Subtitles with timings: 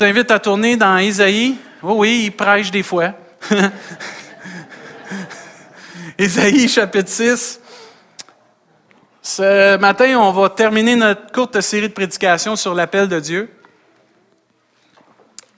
[0.00, 1.56] Je t'invite à tourner dans Isaïe?
[1.82, 3.14] Oh oui, il prêche des fois.
[6.16, 7.60] Isaïe chapitre 6.
[9.20, 13.50] Ce matin, on va terminer notre courte série de prédications sur l'appel de Dieu.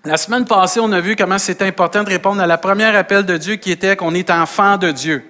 [0.07, 3.27] La semaine passée, on a vu comment c'est important de répondre à la première appel
[3.27, 5.23] de Dieu qui était qu'on est enfant de Dieu.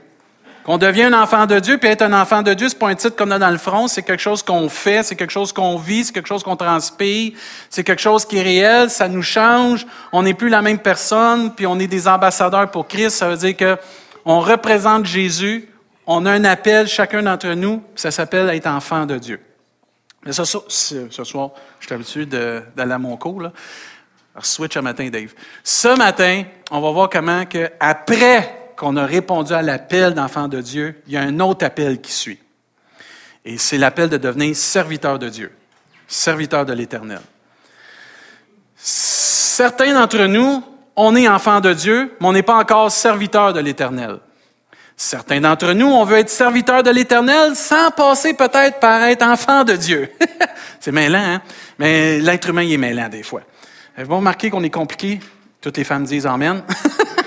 [0.65, 2.95] Qu'on devient un enfant de Dieu, puis être un enfant de Dieu, c'est pas un
[2.95, 5.77] titre qu'on a dans le front, c'est quelque chose qu'on fait, c'est quelque chose qu'on
[5.79, 7.33] vit, c'est quelque chose qu'on transpire,
[7.71, 11.55] c'est quelque chose qui est réel, ça nous change, on n'est plus la même personne,
[11.55, 13.79] puis on est des ambassadeurs pour Christ, ça veut dire que
[14.27, 15.69] on représente Jésus,
[16.07, 19.41] on a un appel, chacun d'entre nous, ça s'appelle être enfant de Dieu.
[20.27, 23.53] Mais ce, ce soir, je suis habitué d'aller à mon cours, là.
[24.35, 25.35] Alors, switch à matin, Dave.
[25.65, 30.63] Ce matin, on va voir comment que, après qu'on a répondu à l'appel d'enfant de
[30.63, 32.39] Dieu, il y a un autre appel qui suit.
[33.45, 35.53] Et c'est l'appel de devenir serviteur de Dieu,
[36.09, 37.21] serviteur de l'Éternel.
[38.77, 40.65] Certains d'entre nous,
[40.97, 44.19] on est enfant de Dieu, mais on n'est pas encore serviteur de l'Éternel.
[44.97, 49.63] Certains d'entre nous, on veut être serviteur de l'Éternel sans passer peut-être par être enfant
[49.63, 50.11] de Dieu.
[50.81, 51.43] c'est mêlant, hein?
[51.79, 53.43] Mais l'être humain, il est mêlant des fois.
[53.99, 55.21] Vous remarqué qu'on est compliqué?
[55.61, 56.63] Toutes les femmes disent Amen.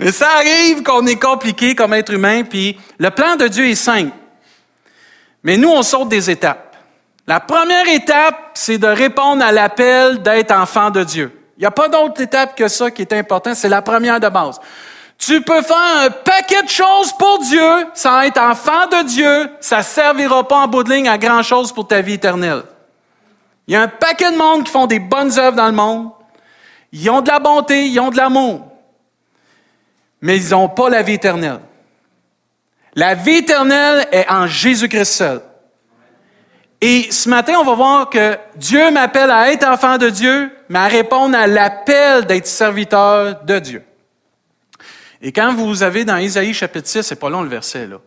[0.00, 3.74] Mais ça arrive qu'on est compliqué comme être humain, puis le plan de Dieu est
[3.74, 4.14] simple.
[5.42, 6.76] Mais nous, on saute des étapes.
[7.26, 11.32] La première étape, c'est de répondre à l'appel d'être enfant de Dieu.
[11.56, 14.28] Il n'y a pas d'autre étape que ça qui est important, c'est la première de
[14.28, 14.60] base.
[15.18, 19.82] Tu peux faire un paquet de choses pour Dieu sans être enfant de Dieu, ça
[19.82, 22.62] servira pas en bout de ligne à grand chose pour ta vie éternelle.
[23.66, 26.10] Il y a un paquet de monde qui font des bonnes œuvres dans le monde.
[26.92, 28.75] Ils ont de la bonté, ils ont de l'amour
[30.20, 31.60] mais ils n'ont pas la vie éternelle.
[32.94, 35.42] La vie éternelle est en Jésus-Christ seul.
[36.80, 40.78] Et ce matin, on va voir que Dieu m'appelle à être enfant de Dieu, mais
[40.78, 43.82] à répondre à l'appel d'être serviteur de Dieu.
[45.22, 47.98] Et quand vous avez dans Isaïe chapitre 6, c'est pas long le verset, là.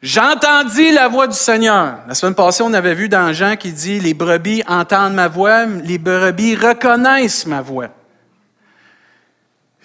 [0.00, 1.98] J'entendis la voix du Seigneur.
[2.06, 5.64] La semaine passée, on avait vu dans Jean qui dit, les brebis entendent ma voix,
[5.66, 7.88] les brebis reconnaissent ma voix.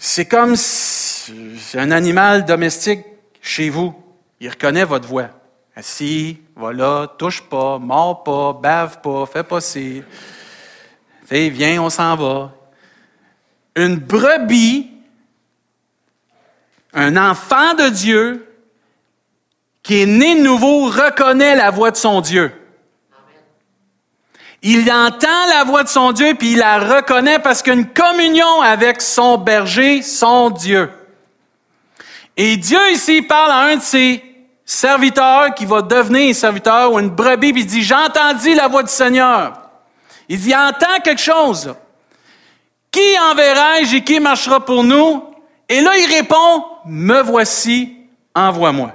[0.05, 0.55] C'est comme
[1.75, 3.05] un animal domestique
[3.41, 3.95] chez vous.
[4.41, 5.29] Il reconnaît votre voix.
[5.77, 10.03] Assis, voilà, touche pas, mord pas, bave pas, fais pas ci.
[11.25, 12.51] Fais, viens, on s'en va.
[13.77, 14.91] Une brebis,
[16.93, 18.45] un enfant de Dieu,
[19.83, 22.51] qui est né de nouveau, reconnaît la voix de son Dieu.
[24.65, 27.89] Il entend la voix de son Dieu, puis il la reconnaît parce qu'il a une
[27.89, 30.89] communion avec son berger, son Dieu.
[32.37, 34.23] Et Dieu ici parle à un de ses
[34.65, 38.69] serviteurs qui va devenir un serviteur ou une brebis, puis il dit, j'ai entendu la
[38.69, 39.51] voix du Seigneur.
[40.29, 41.75] Il dit, il entend quelque chose.
[42.89, 45.25] Qui enverrai-je et qui marchera pour nous?
[45.67, 47.97] Et là, il répond, me voici,
[48.33, 48.93] envoie-moi.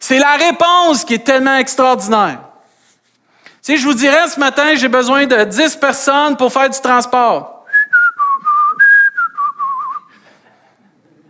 [0.00, 2.40] C'est la réponse qui est tellement extraordinaire.
[3.64, 7.64] Si je vous dirais ce matin, j'ai besoin de 10 personnes pour faire du transport.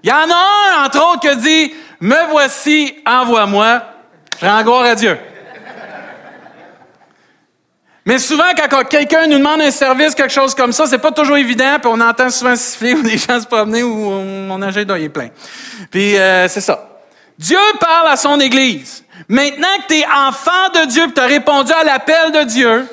[0.02, 3.82] Il y en a un, entre autres, qui dit Me voici, envoie-moi.
[4.40, 5.16] Je rends gloire à Dieu.
[8.04, 11.36] Mais souvent, quand quelqu'un nous demande un service, quelque chose comme ça, c'est pas toujours
[11.36, 15.08] évident, puis on entend souvent siffler ou des gens se promener ou mon agenda est
[15.08, 15.28] plein.
[15.88, 16.98] Puis euh, c'est ça.
[17.38, 19.03] Dieu parle à son Église.
[19.28, 22.88] Maintenant que tu es enfant de Dieu, tu as répondu à l'appel de Dieu,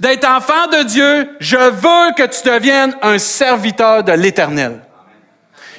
[0.00, 4.80] d'être enfant de Dieu, je veux que tu deviennes un serviteur de l'Éternel.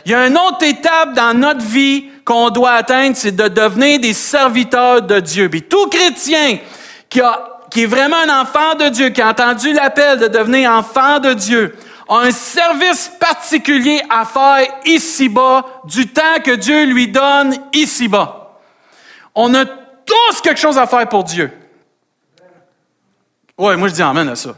[0.05, 3.99] Il y a une autre étape dans notre vie qu'on doit atteindre, c'est de devenir
[3.99, 5.49] des serviteurs de Dieu.
[5.49, 6.59] Puis tout chrétien
[7.09, 7.21] qui,
[7.69, 11.33] qui est vraiment un enfant de Dieu, qui a entendu l'appel de devenir enfant de
[11.33, 11.75] Dieu,
[12.07, 18.38] a un service particulier à faire ici-bas, du temps que Dieu lui donne ici-bas.
[19.41, 21.49] On a tous quelque chose à faire pour Dieu.
[23.57, 24.53] Ouais, moi je dis Amen à ça.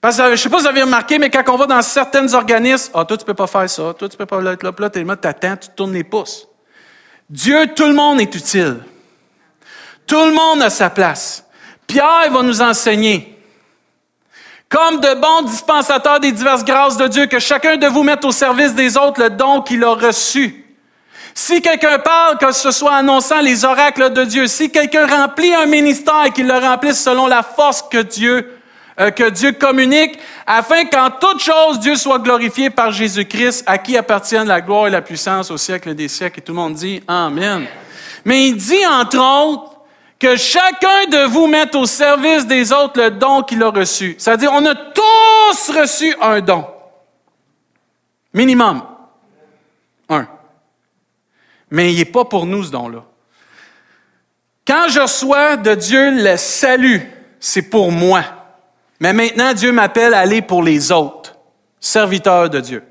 [0.00, 1.82] Parce que je ne sais pas si vous avez remarqué, mais quand on va dans
[1.82, 4.72] certains organismes, ah, toi, tu peux pas faire ça, toi, tu peux pas être là,
[4.78, 6.46] là, tu attends, tu tournes les pouces.
[7.28, 8.78] Dieu, tout le monde est utile.
[10.06, 11.44] Tout le monde a sa place.
[11.88, 13.44] Pierre va nous enseigner.
[14.68, 18.32] Comme de bons dispensateurs des diverses grâces de Dieu, que chacun de vous mette au
[18.32, 20.61] service des autres le don qu'il a reçu.
[21.34, 25.66] Si quelqu'un parle, que ce soit annonçant les oracles de Dieu, si quelqu'un remplit un
[25.66, 28.58] ministère, qu'il le remplisse selon la force que Dieu,
[29.00, 33.96] euh, que Dieu communique, afin qu'en toute chose, Dieu soit glorifié par Jésus-Christ, à qui
[33.96, 36.40] appartiennent la gloire et la puissance au siècle des siècles.
[36.40, 37.66] Et tout le monde dit Amen.
[38.24, 39.72] Mais il dit, entre autres,
[40.18, 44.14] que chacun de vous mette au service des autres le don qu'il a reçu.
[44.18, 46.64] C'est-à-dire, on a tous reçu un don.
[48.32, 48.82] Minimum.
[51.72, 53.02] Mais il n'est pas pour nous, ce don-là.
[54.66, 57.10] Quand je reçois de Dieu le salut,
[57.40, 58.22] c'est pour moi.
[59.00, 61.34] Mais maintenant, Dieu m'appelle à aller pour les autres,
[61.80, 62.84] serviteurs de Dieu.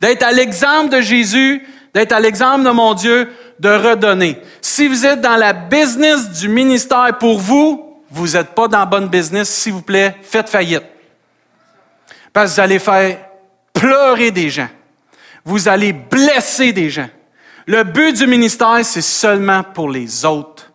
[0.00, 4.38] D'être à l'exemple de Jésus, d'être à l'exemple de mon Dieu, de redonner.
[4.60, 9.08] Si vous êtes dans la business du ministère pour vous, vous n'êtes pas dans bonne
[9.08, 10.84] business, s'il vous plaît, faites faillite.
[12.32, 13.18] Parce que vous allez faire
[13.72, 14.68] pleurer des gens.
[15.44, 17.08] Vous allez blesser des gens.
[17.68, 20.72] Le but du ministère, c'est seulement pour les autres.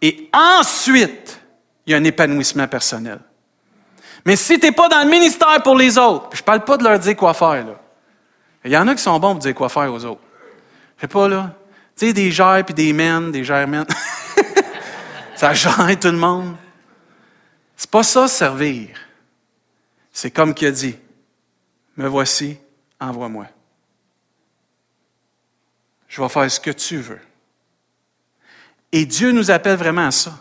[0.00, 1.38] Et ensuite,
[1.84, 3.20] il y a un épanouissement personnel.
[4.24, 6.78] Mais si tu n'es pas dans le ministère pour les autres, je ne parle pas
[6.78, 7.66] de leur dire quoi faire.
[8.64, 10.22] Il y en a qui sont bons pour dire quoi faire aux autres.
[10.96, 11.54] Je sais pas, là.
[11.94, 13.84] Tu sais, des gères puis des mènes, des gères-mènes.
[15.36, 16.56] ça gère tout le monde.
[17.76, 18.88] C'est pas ça, servir.
[20.10, 20.96] C'est comme qui a dit
[21.98, 22.56] Me voici,
[22.98, 23.44] envoie-moi.
[26.10, 27.20] Je vais faire ce que tu veux.
[28.90, 30.32] Et Dieu nous appelle vraiment à ça.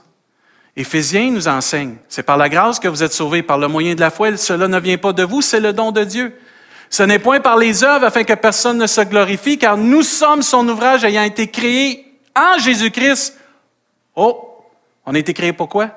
[0.76, 4.00] Éphésiens nous enseigne, c'est par la grâce que vous êtes sauvés, par le moyen de
[4.00, 6.36] la foi, cela ne vient pas de vous, c'est le don de Dieu.
[6.90, 10.42] Ce n'est point par les œuvres afin que personne ne se glorifie, car nous sommes
[10.42, 13.38] son ouvrage ayant été créé en Jésus-Christ.
[14.16, 14.66] Oh,
[15.06, 15.92] on a été créé pour quoi?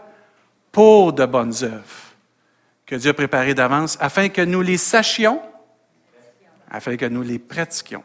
[0.71, 2.13] Pour de bonnes œuvres
[2.85, 5.41] que Dieu a préparées d'avance afin que nous les sachions,
[6.71, 8.05] afin que nous les pratiquions.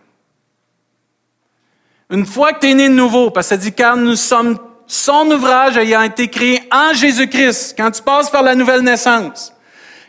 [2.10, 4.58] Une fois que tu es né de nouveau, parce que ça dit car nous sommes
[4.88, 9.54] son ouvrage ayant été créé en Jésus-Christ, quand tu passes par la nouvelle naissance,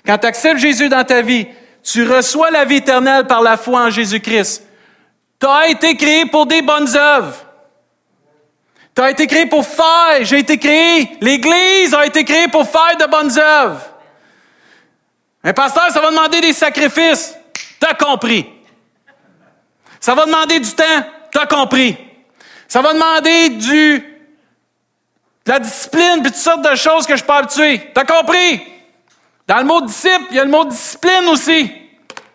[0.06, 1.48] quand tu acceptes Jésus dans ta vie,
[1.82, 4.62] tu reçois la vie éternelle par la foi en Jésus-Christ.
[5.40, 7.34] Tu as été créé pour des bonnes œuvres.
[8.94, 10.22] Tu as été créé pour faire.
[10.22, 11.16] J'ai été créé.
[11.20, 13.80] L'Église a été créée pour faire de bonnes œuvres.
[15.44, 17.34] Un pasteur, ça va demander des sacrifices.
[17.80, 18.46] Tu as compris.
[20.00, 20.84] Ça va demander du temps.
[21.32, 21.96] Tu as compris.
[22.66, 27.32] Ça va demander du, de la discipline puis toutes sortes de choses que je peux
[27.32, 27.90] habituer.
[27.94, 28.62] Tu as compris?
[29.46, 31.72] Dans le mot disciple, il y a le mot discipline aussi.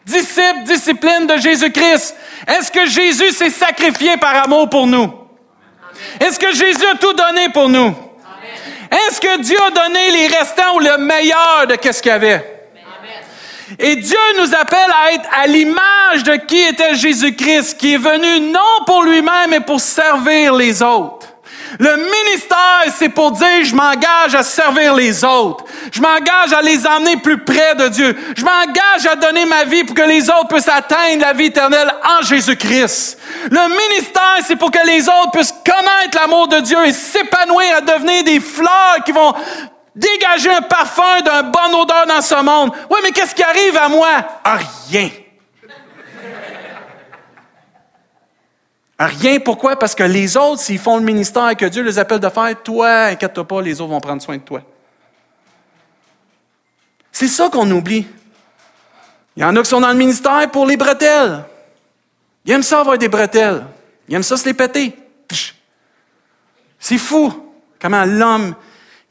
[0.05, 2.15] Disciple, discipline de Jésus-Christ.
[2.47, 5.13] Est-ce que Jésus s'est sacrifié par amour pour nous?
[6.19, 7.95] Est-ce que Jésus a tout donné pour nous?
[8.91, 12.62] Est-ce que Dieu a donné les restants ou le meilleur de ce qu'il y avait?
[13.79, 18.51] Et Dieu nous appelle à être à l'image de qui était Jésus-Christ, qui est venu
[18.51, 21.27] non pour lui-même, mais pour servir les autres.
[21.79, 25.65] Le ministère, c'est pour dire, je m'engage à servir les autres.
[25.91, 28.15] Je m'engage à les emmener plus près de Dieu.
[28.35, 31.91] Je m'engage à donner ma vie pour que les autres puissent atteindre la vie éternelle
[32.03, 33.17] en Jésus-Christ.
[33.49, 37.81] Le ministère, c'est pour que les autres puissent connaître l'amour de Dieu et s'épanouir à
[37.81, 39.33] devenir des fleurs qui vont
[39.95, 42.71] dégager un parfum d'un bon odeur dans ce monde.
[42.89, 44.25] Oui, mais qu'est-ce qui arrive à moi?
[44.89, 45.09] rien.
[48.99, 49.75] Rien, pourquoi?
[49.75, 53.05] Parce que les autres, s'ils font le ministère que Dieu les appelle de faire, toi,
[53.05, 54.61] inquiète-toi pas, les autres vont prendre soin de toi.
[57.11, 58.07] C'est ça qu'on oublie.
[59.35, 61.43] Il y en a qui sont dans le ministère pour les bretelles.
[62.45, 63.65] Ils aiment ça avoir des bretelles.
[64.07, 64.95] Ils aiment ça se les péter.
[66.79, 67.33] C'est fou
[67.79, 68.55] comment l'homme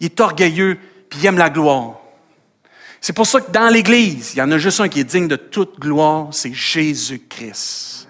[0.07, 0.79] est orgueilleux
[1.09, 1.99] puis il aime la gloire.
[3.01, 5.29] C'est pour ça que dans l'Église, il y en a juste un qui est digne
[5.29, 8.09] de toute gloire, c'est Jésus-Christ.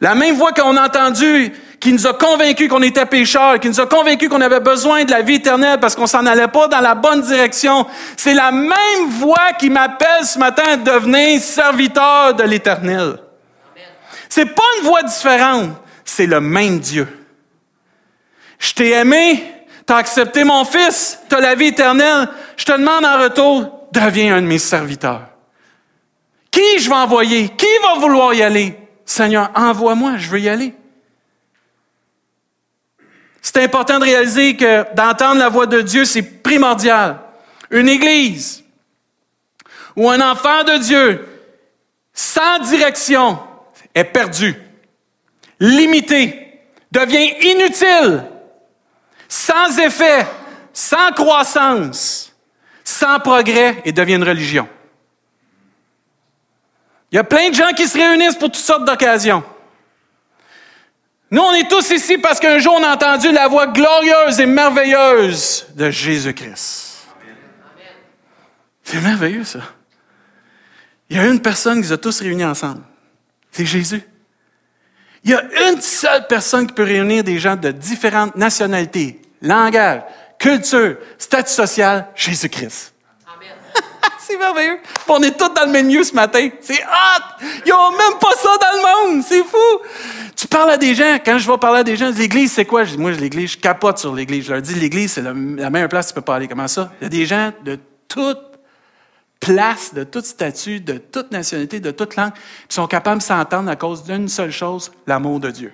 [0.00, 3.80] La même voix qu'on a entendue, qui nous a convaincus qu'on était pécheurs, qui nous
[3.80, 6.80] a convaincus qu'on avait besoin de la vie éternelle parce qu'on s'en allait pas dans
[6.80, 12.44] la bonne direction, c'est la même voix qui m'appelle ce matin à devenir serviteur de
[12.44, 13.18] l'éternel.
[14.28, 15.70] C'est pas une voix différente,
[16.04, 17.08] c'est le même Dieu.
[18.58, 19.42] Je t'ai aimé,
[19.86, 22.28] tu as accepté mon fils, tu as la vie éternelle.
[22.56, 25.28] Je te demande en retour, deviens un de mes serviteurs.
[26.50, 27.48] Qui je vais envoyer?
[27.50, 28.76] Qui va vouloir y aller?
[29.04, 30.74] Seigneur, envoie-moi, je veux y aller.
[33.40, 37.20] C'est important de réaliser que d'entendre la voix de Dieu, c'est primordial.
[37.70, 38.64] Une église
[39.96, 41.26] ou un enfant de Dieu
[42.12, 43.38] sans direction
[43.94, 44.54] est perdu,
[45.60, 46.60] limité,
[46.92, 48.24] devient inutile,
[49.28, 50.26] sans effet,
[50.72, 52.34] sans croissance,
[52.82, 54.66] sans progrès et devient une religion.
[57.12, 59.42] Il y a plein de gens qui se réunissent pour toutes sortes d'occasions.
[61.30, 64.46] Nous, on est tous ici parce qu'un jour, on a entendu la voix glorieuse et
[64.46, 67.06] merveilleuse de Jésus-Christ.
[68.82, 69.60] C'est merveilleux, ça.
[71.10, 72.82] Il y a une personne qui nous a tous réunis ensemble.
[73.50, 74.02] C'est Jésus.
[75.24, 80.02] Il y a une seule personne qui peut réunir des gens de différentes nationalités, langage,
[80.38, 82.94] culture, statut social, Jésus-Christ.
[84.18, 84.78] c'est merveilleux.
[85.08, 86.48] On est tous dans le même ce matin.
[86.60, 87.44] C'est hot!
[87.66, 89.24] Ils ont même pas ça dans le monde.
[89.26, 89.56] C'est fou.
[90.36, 91.18] Tu parles à des gens.
[91.24, 92.84] Quand je vais parler à des gens, l'église, c'est quoi?
[92.96, 94.46] Moi, l'église, je capote sur l'église.
[94.46, 96.46] Je leur dis, l'église, c'est la, meilleure place tu peux parler.
[96.46, 96.92] Comment ça?
[97.00, 98.47] Il y a des gens de toute
[99.40, 102.32] place, de toute statut, de toute nationalité, de toute langue,
[102.68, 105.72] qui sont capables de s'entendre à cause d'une seule chose, l'amour de Dieu.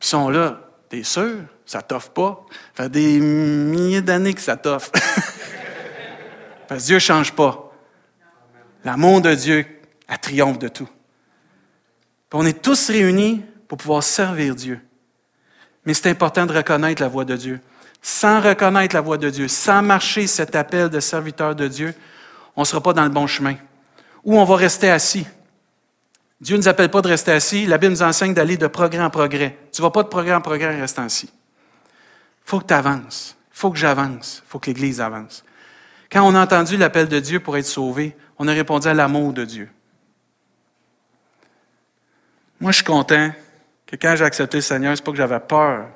[0.00, 0.60] Ils sont là.
[0.88, 1.40] T'es sûr?
[1.66, 2.46] Ça t'offre pas?
[2.74, 4.90] Ça fait des milliers d'années que ça t'offre.
[6.68, 7.72] Parce que Dieu ne change pas.
[8.84, 9.66] L'amour de Dieu,
[10.08, 10.88] a triomphe de tout.
[12.32, 14.80] on est tous réunis pour pouvoir servir Dieu.
[15.84, 17.60] Mais c'est important de reconnaître la voix de Dieu.
[18.00, 21.94] Sans reconnaître la voix de Dieu, sans marcher cet appel de serviteur de Dieu,
[22.56, 23.56] on ne sera pas dans le bon chemin.
[24.24, 25.26] Ou on va rester assis.
[26.40, 27.66] Dieu ne nous appelle pas de rester assis.
[27.66, 29.56] La Bible nous enseigne d'aller de progrès en progrès.
[29.72, 31.30] Tu ne vas pas de progrès en progrès en restant assis.
[31.30, 33.36] Il faut que tu avances.
[33.52, 34.42] Il faut que j'avance.
[34.44, 35.44] Il faut que l'Église avance.
[36.10, 39.32] Quand on a entendu l'appel de Dieu pour être sauvé, on a répondu à l'amour
[39.32, 39.68] de Dieu.
[42.60, 43.30] Moi, je suis content
[43.86, 45.88] que quand j'ai accepté le Seigneur, ce n'est pas que j'avais peur.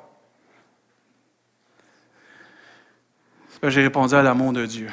[3.69, 4.89] J'ai répondu à l'amour de Dieu.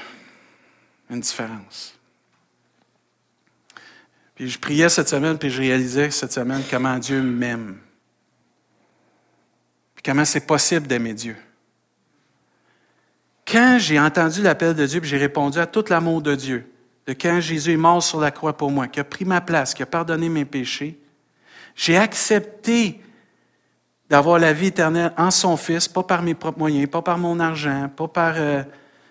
[1.11, 1.95] Une différence.
[4.37, 7.79] Puis je priais cette semaine, puis je réalisais cette semaine comment Dieu m'aime.
[9.95, 11.37] Puis comment c'est possible d'aimer Dieu.
[13.47, 16.73] Quand j'ai entendu l'appel de Dieu, j'ai répondu à tout l'amour de Dieu,
[17.07, 19.75] de quand Jésus est mort sur la croix pour moi, qui a pris ma place,
[19.75, 20.97] qui a pardonné mes péchés,
[21.75, 23.01] j'ai accepté
[24.11, 27.39] d'avoir la vie éternelle en son Fils, pas par mes propres moyens, pas par mon
[27.39, 28.65] argent, pas par euh,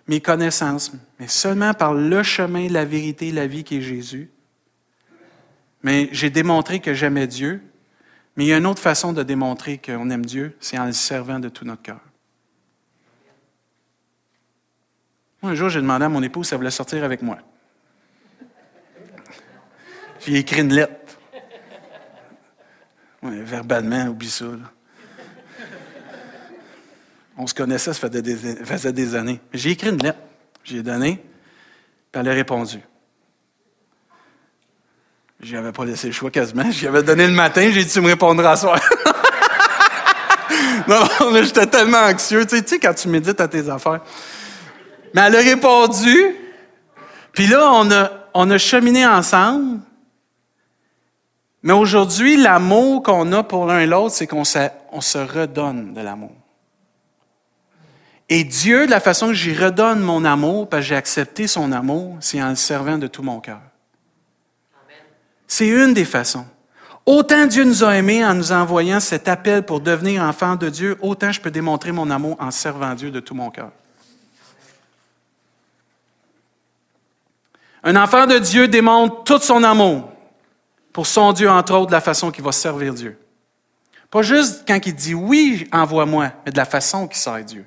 [0.08, 4.29] mes connaissances, mais seulement par le chemin, la vérité, la vie qui est Jésus.
[5.84, 7.63] Mais j'ai démontré que j'aimais Dieu,
[8.36, 10.91] mais il y a une autre façon de démontrer qu'on aime Dieu, c'est en le
[10.91, 12.01] servant de tout notre cœur.
[15.41, 17.38] un jour, j'ai demandé à mon épouse si elle voulait sortir avec moi.
[20.20, 21.18] J'ai écrit une lettre.
[23.22, 24.46] verbalement, oublie ça.
[27.41, 29.39] On se connaissait, ça faisait des, années.
[29.53, 30.19] J'ai écrit une lettre.
[30.65, 31.24] J'ai donné,
[32.12, 32.81] puis elle a répondu.
[35.39, 36.69] Je n'avais pas laissé le choix quasiment.
[36.69, 38.77] J'y avais donné le matin, j'ai dit tu me répondras soir.
[40.89, 42.46] non, mais j'étais tellement anxieux.
[42.46, 44.01] Tu sais, tu sais, quand tu médites à tes affaires.
[45.13, 46.36] Mais elle a répondu.
[47.31, 49.79] Puis là, on a, on a cheminé ensemble.
[51.63, 54.60] Mais aujourd'hui, l'amour qu'on a pour l'un et l'autre, c'est qu'on se,
[54.91, 56.34] on se redonne de l'amour.
[58.29, 61.71] Et Dieu, de la façon que j'y redonne mon amour, parce que j'ai accepté son
[61.71, 63.59] amour, c'est en le servant de tout mon cœur.
[65.48, 66.45] C'est une des façons.
[67.07, 70.95] Autant Dieu nous a aimés en nous envoyant cet appel pour devenir enfant de Dieu,
[71.01, 73.71] autant je peux démontrer mon amour en servant Dieu de tout mon cœur.
[77.83, 80.12] Un enfant de Dieu démontre tout son amour
[80.93, 83.17] pour son Dieu, entre autres, de la façon qu'il va servir Dieu.
[84.12, 87.65] Pas juste quand il dit oui, envoie-moi, mais de la façon qu'il sert Dieu.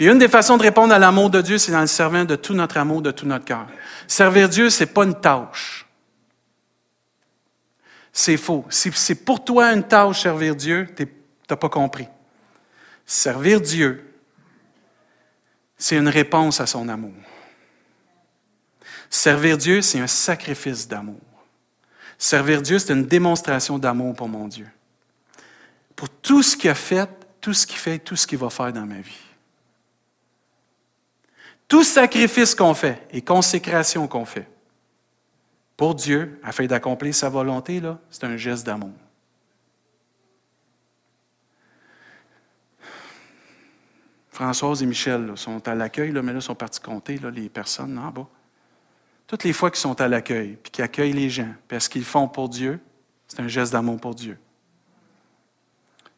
[0.00, 2.34] Puis une des façons de répondre à l'amour de Dieu, c'est dans le servant de
[2.34, 3.66] tout notre amour, de tout notre cœur.
[4.08, 5.86] Servir Dieu, c'est pas une tâche.
[8.10, 8.64] C'est faux.
[8.70, 11.06] Si c'est pour toi une tâche, servir Dieu, tu
[11.50, 12.08] n'as pas compris.
[13.04, 14.14] Servir Dieu,
[15.76, 17.12] c'est une réponse à son amour.
[19.10, 21.20] Servir Dieu, c'est un sacrifice d'amour.
[22.16, 24.68] Servir Dieu, c'est une démonstration d'amour pour mon Dieu.
[25.94, 27.06] Pour tout ce qu'il a fait,
[27.38, 29.29] tout ce qu'il fait, tout ce qu'il va faire dans ma vie.
[31.70, 34.50] Tout sacrifice qu'on fait et consécration qu'on fait
[35.76, 38.90] pour Dieu, afin d'accomplir sa volonté, là, c'est un geste d'amour.
[44.30, 48.26] Françoise et Michel sont à l'accueil, mais là, sont partis compter les personnes en bas.
[49.28, 52.26] Toutes les fois qu'ils sont à l'accueil, puis qu'ils accueillent les gens, parce qu'ils font
[52.26, 52.80] pour Dieu,
[53.28, 54.36] c'est un geste d'amour pour Dieu.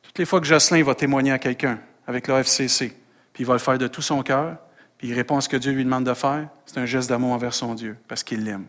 [0.01, 2.97] Toutes les fois que Jocelyn va témoigner à quelqu'un avec l'OFCC,
[3.35, 4.57] puis il va le faire de tout son cœur,
[5.03, 7.55] il répond à ce que Dieu lui demande de faire, c'est un geste d'amour envers
[7.55, 8.67] son Dieu, parce qu'il l'aime.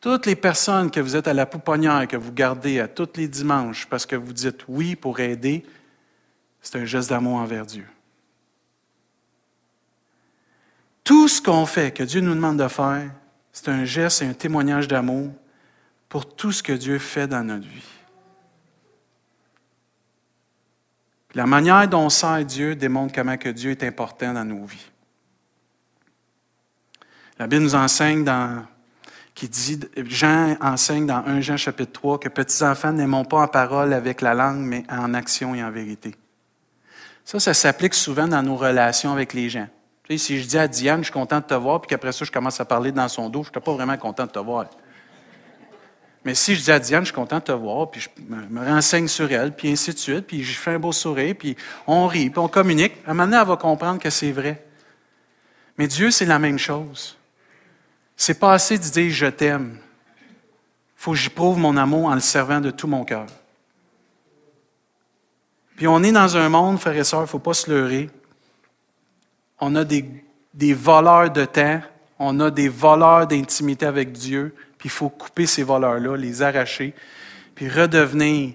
[0.00, 3.28] Toutes les personnes que vous êtes à la pouponnière, que vous gardez à tous les
[3.28, 5.66] dimanches parce que vous dites oui pour aider,
[6.62, 7.86] c'est un geste d'amour envers Dieu.
[11.04, 13.10] Tout ce qu'on fait, que Dieu nous demande de faire,
[13.52, 15.32] c'est un geste et un témoignage d'amour
[16.08, 17.99] pour tout ce que Dieu fait dans notre vie.
[21.34, 24.90] La manière dont on sert Dieu démontre comment que Dieu est important dans nos vies.
[27.38, 28.64] La Bible nous enseigne dans,
[29.34, 33.48] qui dit, Jean enseigne dans 1 Jean chapitre 3 que petits enfants n'aimons pas en
[33.48, 36.14] parole avec la langue, mais en action et en vérité.
[37.24, 39.68] Ça, ça s'applique souvent dans nos relations avec les gens.
[40.18, 42.32] Si je dis à Diane, je suis content de te voir, puis qu'après ça, je
[42.32, 44.66] commence à parler dans son dos, je ne suis pas vraiment content de te voir.
[46.24, 48.64] Mais si je dis à Diane, je suis content de te voir, puis je me
[48.64, 52.06] renseigne sur elle, puis ainsi de suite, puis je fais un beau sourire, puis on
[52.06, 54.62] rit, puis on communique, à un moment donné, elle va comprendre que c'est vrai.
[55.78, 57.16] Mais Dieu, c'est la même chose.
[58.16, 59.78] C'est pas assez de dire je t'aime.
[59.78, 63.26] Il faut que j'y prouve mon amour en le servant de tout mon cœur.
[65.76, 68.10] Puis on est dans un monde, frères et sœurs, il ne faut pas se leurrer.
[69.58, 70.04] On a des,
[70.52, 71.80] des voleurs de temps,
[72.18, 76.94] on a des voleurs d'intimité avec Dieu, puis il faut couper ces voleurs-là, les arracher,
[77.54, 78.54] puis redevenir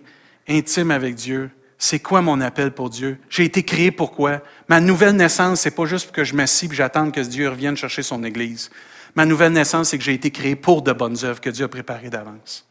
[0.49, 1.51] intime avec Dieu.
[1.77, 3.19] C'est quoi mon appel pour Dieu?
[3.29, 4.41] J'ai été créé pourquoi?
[4.67, 7.77] Ma nouvelle naissance, c'est pas juste pour que je m'assieds et j'attende que Dieu revienne
[7.77, 8.71] chercher son Église.
[9.13, 11.67] Ma nouvelle naissance, c'est que j'ai été créé pour de bonnes œuvres que Dieu a
[11.67, 12.67] préparées d'avance.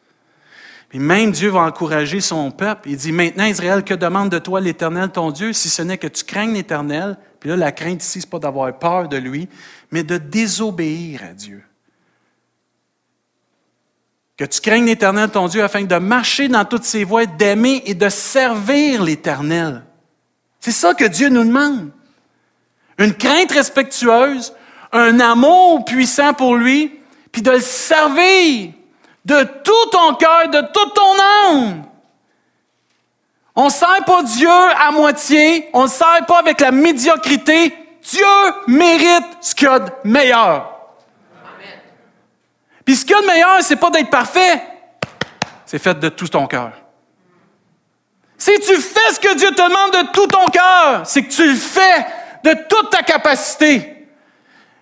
[0.89, 2.89] Puis même Dieu va encourager son peuple.
[2.89, 6.09] Il dit, maintenant, Israël, que demande de toi l'Éternel, ton Dieu, si ce n'est que
[6.09, 7.17] tu craignes l'Éternel?
[7.39, 9.49] Puis là, la crainte ici, c'est pas d'avoir peur de lui,
[9.93, 11.63] mais de désobéir à Dieu.
[14.37, 17.95] Que tu craignes l'Éternel, ton Dieu, afin de marcher dans toutes ses voies, d'aimer et
[17.95, 19.83] de servir l'Éternel.
[20.61, 21.91] C'est ça que Dieu nous demande.
[22.99, 24.53] Une crainte respectueuse,
[24.93, 27.01] un amour puissant pour lui,
[27.31, 28.73] puis de le servir
[29.25, 31.85] de tout ton cœur, de toute ton âme.
[33.57, 37.75] On ne sert pas Dieu à moitié, on ne sert pas avec la médiocrité.
[38.03, 38.27] Dieu
[38.67, 40.74] mérite ce qu'il y a de meilleur.
[42.85, 44.63] Puis ce qu'il y a de meilleur, c'est pas d'être parfait,
[45.65, 46.73] c'est fait de tout ton cœur.
[48.37, 51.49] Si tu fais ce que Dieu te demande de tout ton cœur, c'est que tu
[51.49, 52.07] le fais
[52.43, 53.95] de toute ta capacité.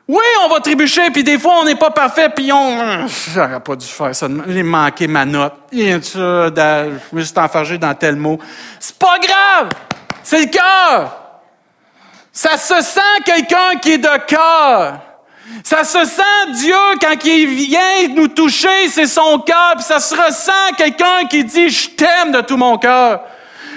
[0.09, 3.07] Oui, on va trébucher, puis des fois, on n'est pas parfait, puis on...
[3.35, 4.27] J'aurais pas dû faire ça.
[4.49, 5.55] J'ai manqué ma note.
[5.73, 8.39] Je me suis enfargé dans tel mot.
[8.81, 9.71] C'est pas grave!
[10.25, 11.19] C'est le cœur!
[12.33, 14.99] Ça se sent quelqu'un qui est de cœur.
[15.65, 19.75] Ça se sent Dieu quand il vient nous toucher, c'est son cœur.
[19.77, 23.21] Puis ça se ressent quelqu'un qui dit, je t'aime de tout mon cœur.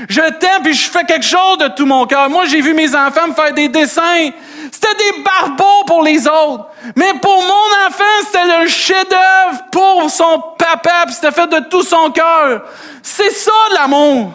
[0.10, 2.30] Je t'aime, puis je fais quelque chose de tout mon cœur.
[2.30, 4.30] Moi, j'ai vu mes enfants me faire des dessins.
[4.72, 6.68] C'était des barbeaux pour les autres.
[6.96, 11.84] Mais pour mon enfant, c'était un chef-d'œuvre pour son papa, puis c'était fait de tout
[11.84, 12.64] son cœur.
[13.02, 14.32] C'est ça l'amour.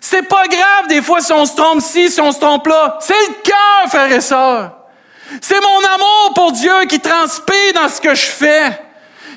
[0.00, 2.98] C'est pas grave des fois si on se trompe ci, si on se trompe là.
[3.00, 4.72] C'est le cœur, frères et sœurs.
[5.40, 8.80] C'est mon amour pour Dieu qui transpire dans ce que je fais.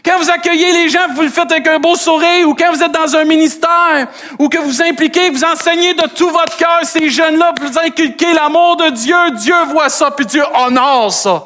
[0.06, 2.82] Quand vous accueillez les gens, vous le faites avec un beau sourire, ou quand vous
[2.82, 7.10] êtes dans un ministère, ou que vous impliquez, vous enseignez de tout votre cœur ces
[7.10, 11.43] jeunes-là, puis vous inculquez l'amour de Dieu, Dieu voit ça, puis Dieu honore ça.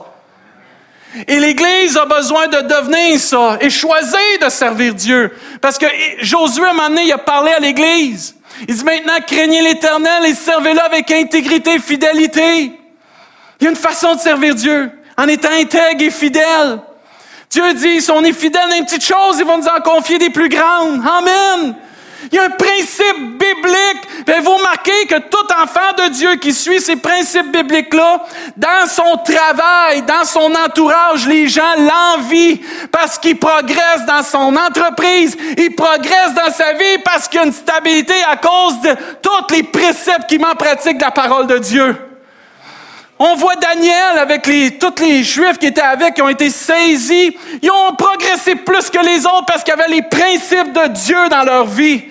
[1.27, 5.31] Et l'Église a besoin de devenir ça et choisir de servir Dieu.
[5.61, 5.85] Parce que
[6.19, 8.35] Josué, à un moment donné, il a parlé à l'Église.
[8.67, 12.71] Il dit maintenant, craignez l'Éternel et servez-le avec intégrité et fidélité.
[13.63, 16.81] Il y a une façon de servir Dieu en étant intègre et fidèle.
[17.49, 20.17] Dieu dit, si on est fidèle dans une petite chose, ils vont nous en confier
[20.17, 21.01] des plus grandes.
[21.01, 21.73] Amen.
[22.29, 24.25] Il y a un principe biblique.
[24.27, 28.25] Ben, vous remarquez que tout enfant de Dieu qui suit ces principes bibliques-là,
[28.57, 32.57] dans son travail, dans son entourage, les gens l'envient
[32.91, 37.45] parce qu'il progresse dans son entreprise, il progresse dans sa vie parce qu'il y a
[37.45, 41.59] une stabilité à cause de tous les préceptes qu'il m'en pratique de la parole de
[41.59, 42.12] Dieu.
[43.25, 47.37] On voit Daniel avec les, tous les Juifs qui étaient avec, qui ont été saisis.
[47.61, 51.29] Ils ont progressé plus que les autres parce qu'il y avait les principes de Dieu
[51.29, 52.03] dans leur vie.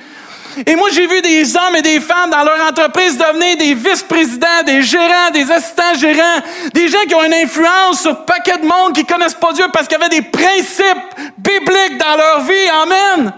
[0.64, 4.62] Et moi, j'ai vu des hommes et des femmes dans leur entreprise devenir des vice-présidents,
[4.64, 6.40] des gérants, des assistants gérants,
[6.72, 9.88] des gens qui ont une influence sur paquet de monde qui connaissent pas Dieu parce
[9.88, 12.68] qu'il y avait des principes bibliques dans leur vie.
[12.85, 13.35] Amen.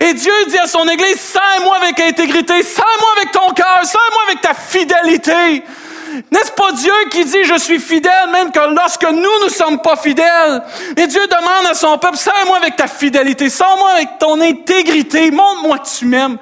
[0.00, 4.40] Et Dieu dit à son Église, sers-moi avec intégrité, sers-moi avec ton cœur, sers-moi avec
[4.40, 5.64] ta fidélité.
[6.30, 9.96] N'est-ce pas Dieu qui dit je suis fidèle même que lorsque nous ne sommes pas
[9.96, 10.62] fidèles?
[10.96, 15.78] Et Dieu demande à son peuple, sers-moi avec ta fidélité, sers-moi avec ton intégrité, montre-moi
[15.78, 16.38] que tu m'aimes.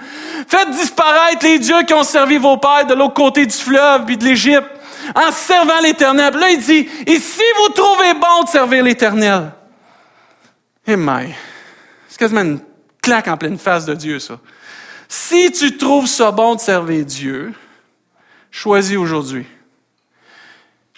[0.49, 4.17] Faites disparaître les dieux qui ont servi vos pères de l'autre côté du fleuve puis
[4.17, 4.69] de l'Égypte
[5.15, 6.35] en servant l'Éternel.
[6.35, 9.53] Là, il dit, et si vous trouvez bon de servir l'Éternel?
[10.87, 11.35] Eh my,
[12.09, 12.61] c'est quasiment une
[13.03, 14.39] claque en pleine face de Dieu, ça.
[15.09, 17.55] Si tu trouves ça bon de servir Dieu,
[18.51, 19.47] choisis aujourd'hui.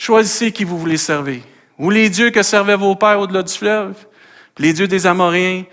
[0.00, 1.42] Choisissez qui vous voulez servir.
[1.78, 3.92] Ou les dieux que servaient vos pères au-delà du fleuve,
[4.56, 5.64] les dieux des Amoréens,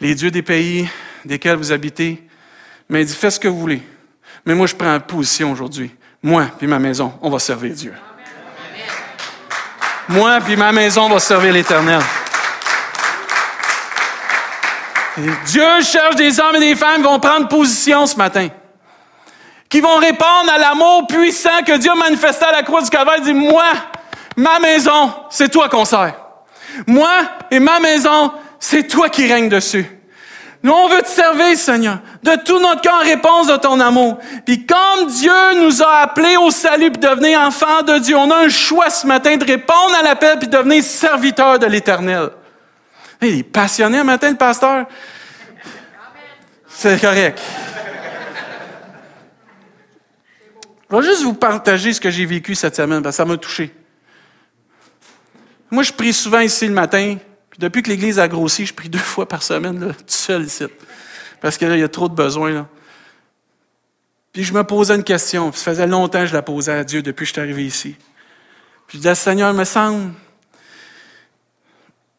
[0.00, 0.88] les dieux des pays
[1.24, 2.22] desquels vous habitez.
[2.88, 3.82] Mais il faites ce que vous voulez.
[4.46, 5.90] Mais moi, je prends position aujourd'hui.
[6.22, 7.92] Moi puis ma maison, on va servir Dieu.
[10.08, 12.00] Moi puis ma maison, on va servir l'Éternel.
[15.46, 18.50] Dieu cherche des hommes et des femmes qui vont prendre position ce matin.
[19.74, 23.16] Qui vont répondre à l'amour puissant que Dieu a manifesté à la croix du Calvaire.
[23.18, 23.72] Il dit, moi,
[24.36, 26.14] ma maison, c'est toi qu'on sert.
[26.86, 27.10] Moi
[27.50, 29.84] et ma maison, c'est toi qui règnes dessus.
[30.62, 34.18] Nous, on veut te servir, Seigneur, de tout notre cœur en réponse de ton amour.
[34.46, 38.44] Puis comme Dieu nous a appelés au salut puis devenir enfants de Dieu, on a
[38.44, 42.30] un choix ce matin de répondre à l'appel puis de devenir serviteur de l'Éternel.
[43.22, 44.86] Il est passionné un matin, le pasteur.
[46.68, 47.40] C'est correct.
[50.90, 53.36] Je vais juste vous partager ce que j'ai vécu cette semaine, parce que ça m'a
[53.36, 53.74] touché.
[55.70, 57.16] Moi, je prie souvent ici le matin,
[57.50, 60.44] puis depuis que l'Église a grossi, je prie deux fois par semaine, là, tout seul
[60.44, 60.64] ici.
[61.40, 62.52] Parce qu'il y a trop de besoins.
[62.52, 62.68] Là.
[64.32, 65.52] Puis je me posais une question.
[65.52, 67.96] ça faisait longtemps que je la posais à Dieu depuis que je suis arrivé ici.
[68.86, 70.12] Puis je disais, Seigneur, il me semble,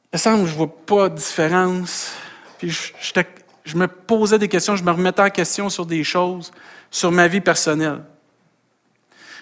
[0.06, 2.14] il me semble que je ne vois pas de différence.
[2.58, 6.52] Puis je, me posais des questions, je me remettais en question sur des choses,
[6.90, 8.02] sur ma vie personnelle.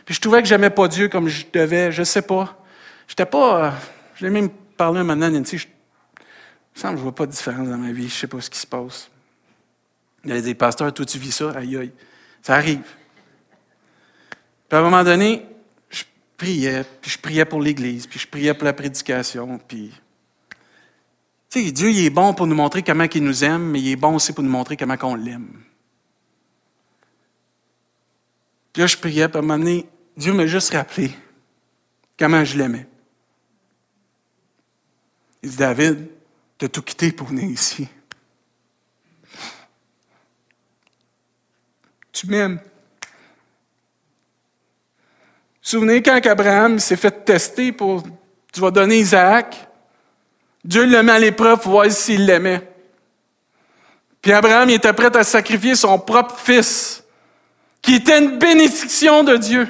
[0.06, 2.58] Puis je trouvais que j'aimais pas Dieu comme je devais, je sais pas.
[3.08, 3.66] J'étais pas.
[3.66, 3.72] Euh,
[4.16, 7.68] je l'ai même parlé moment, Nancy, je me semble que je vois pas de différence
[7.68, 9.10] dans ma vie, je sais pas ce qui se passe.
[10.24, 11.92] Il y a des pasteurs, toi tu vis ça, aïe aïe.
[12.42, 12.84] Ça arrive.
[14.68, 15.46] Puis à un moment donné,
[15.90, 16.04] je
[16.38, 19.92] priais, puis je priais pour l'Église, puis je priais pour la prédication, puis.
[21.50, 23.92] Tu sais, Dieu, il est bon pour nous montrer comment il nous aime, mais il
[23.92, 25.62] est bon aussi pour nous montrer comment on l'aime.
[28.72, 31.12] Puis là, je priais, puis à un moment donné, Dieu m'a juste rappelé
[32.18, 32.88] comment je l'aimais.
[35.42, 36.08] Il dit, David,
[36.58, 37.88] tu as tout quitté pour venir ici.
[42.12, 42.60] Tu m'aimes.
[45.62, 48.04] Souvenez quand Abraham s'est fait tester pour
[48.52, 49.68] tu vas donner Isaac.
[50.64, 52.62] Dieu le met à l'épreuve pour voir s'il l'aimait.
[54.22, 57.04] Puis Abraham il était prêt à sacrifier son propre fils,
[57.82, 59.68] qui était une bénédiction de Dieu.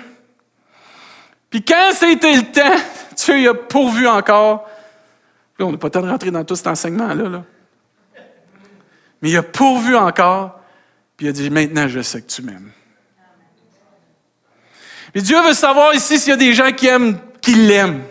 [1.54, 2.76] Puis quand c'était le temps,
[3.16, 4.68] Dieu il a pourvu encore
[5.64, 7.30] on n'a pas le temps de rentrer dans tout cet enseignement-là.
[7.30, 7.44] Là.
[9.22, 10.60] Mais il a pourvu encore,
[11.16, 12.72] puis il a dit Maintenant, je sais que tu m'aimes.
[15.16, 18.04] Et Dieu veut savoir ici s'il y a des gens qui aiment, qui l'aiment.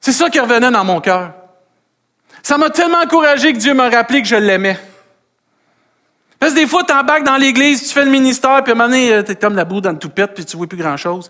[0.00, 1.34] C'est ça qui revenait dans mon cœur.
[2.42, 4.78] Ça m'a tellement encouragé que Dieu m'a rappelé que je l'aimais.
[6.38, 8.78] Parce que des fois, tu embarques dans l'église, tu fais le ministère, puis à un
[8.78, 11.28] moment donné, tu es comme la boue dans le toupette, puis tu vois plus grand-chose.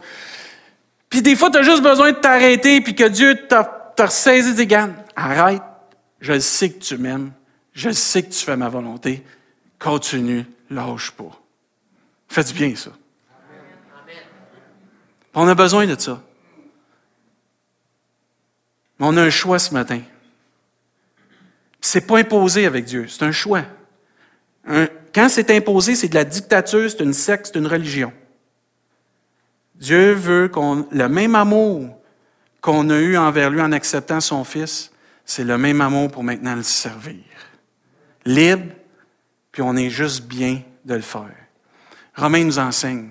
[1.09, 4.11] Puis des fois, tu as juste besoin de t'arrêter, puis que Dieu t'a tu as
[4.11, 4.95] saisi des gants.
[5.15, 5.63] Arrête.
[6.21, 7.33] Je sais que tu m'aimes.
[7.73, 9.25] Je sais que tu fais ma volonté.
[9.79, 10.45] Continue.
[10.71, 11.41] Lâche pas.
[12.29, 12.91] Fais du bien, ça.
[15.35, 16.23] On a besoin de ça.
[18.99, 20.01] Mais on a un choix ce matin.
[21.81, 23.63] C'est pas imposé avec Dieu, c'est un choix.
[25.15, 28.13] quand c'est imposé, c'est de la dictature, c'est une secte, c'est une religion.
[29.77, 31.97] Dieu veut qu'on le même amour
[32.61, 34.91] qu'on a eu envers lui en acceptant son Fils,
[35.25, 37.23] c'est le même amour pour maintenant le servir.
[38.25, 38.73] Libre,
[39.53, 41.35] puis on est juste bien de le faire.
[42.17, 43.11] Romain nous enseigne.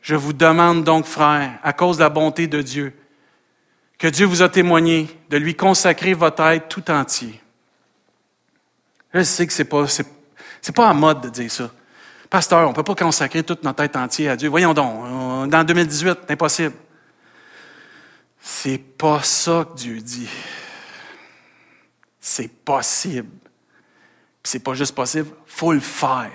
[0.00, 2.94] Je vous demande donc, frères, à cause de la bonté de Dieu,
[3.98, 7.40] que Dieu vous a témoigné de lui consacrer votre être tout entier.
[9.12, 11.70] Je sais que ce n'est pas, c'est, pas en mode de dire ça.
[12.30, 14.48] Pasteur, on ne peut pas consacrer toute notre être entier à Dieu.
[14.48, 16.74] Voyons donc, dans 2018, c'est impossible.
[18.40, 20.28] C'est pas ça que Dieu dit.
[22.20, 23.30] C'est possible.
[24.42, 26.30] C'est pas juste possible, faut le faire.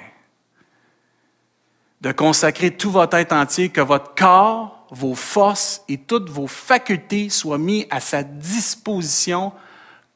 [2.01, 7.29] De consacrer tout votre être entier, que votre corps, vos forces et toutes vos facultés
[7.29, 9.53] soient mis à sa disposition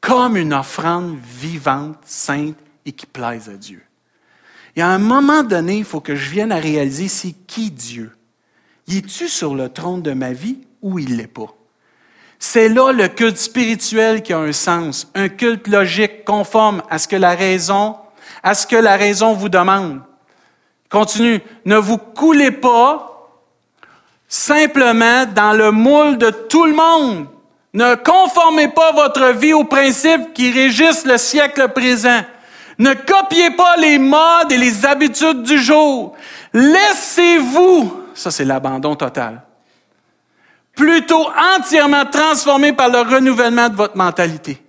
[0.00, 3.87] comme une offrande vivante, sainte et qui plaise à Dieu.
[4.76, 8.12] Et à un moment donné, il faut que je vienne à réaliser c'est qui Dieu?
[8.86, 11.54] Y est-tu sur le trône de ma vie ou il l'est pas?
[12.38, 17.08] C'est là le culte spirituel qui a un sens, un culte logique conforme à ce
[17.08, 17.96] que la raison,
[18.42, 20.00] à ce que la raison vous demande.
[20.88, 21.40] Continue.
[21.64, 23.30] Ne vous coulez pas
[24.28, 27.26] simplement dans le moule de tout le monde.
[27.74, 32.22] Ne conformez pas votre vie aux principes qui régissent le siècle présent.
[32.78, 36.14] Ne copiez pas les modes et les habitudes du jour.
[36.52, 39.42] Laissez-vous, ça c'est l'abandon total,
[40.74, 44.62] plutôt entièrement transformé par le renouvellement de votre mentalité.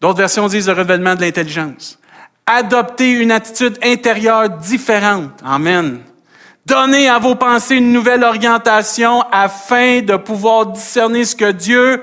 [0.00, 1.98] D'autres versions disent le renouvellement de l'intelligence.
[2.46, 5.32] Adoptez une attitude intérieure différente.
[5.44, 6.00] Amen.
[6.66, 12.02] Donnez à vos pensées une nouvelle orientation afin de pouvoir discerner ce que Dieu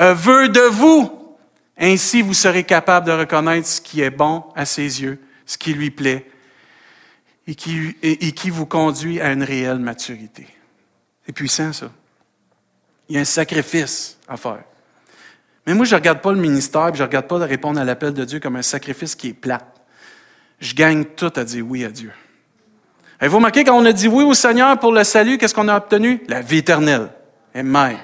[0.00, 1.23] euh, veut de vous.
[1.78, 5.74] Ainsi, vous serez capable de reconnaître ce qui est bon à ses yeux, ce qui
[5.74, 6.26] lui plaît
[7.46, 10.46] et qui, et qui vous conduit à une réelle maturité.
[11.26, 11.90] C'est puissant, ça.
[13.08, 14.62] Il y a un sacrifice à faire.
[15.66, 17.84] Mais moi, je ne regarde pas le ministère, je ne regarde pas de répondre à
[17.84, 19.60] l'appel de Dieu comme un sacrifice qui est plat.
[20.60, 22.12] Je gagne tout à dire oui à Dieu.
[23.20, 25.76] Avez-vous remarqué quand on a dit oui au Seigneur pour le salut, qu'est-ce qu'on a
[25.76, 26.22] obtenu?
[26.28, 27.10] La vie éternelle.
[27.54, 27.98] Amen.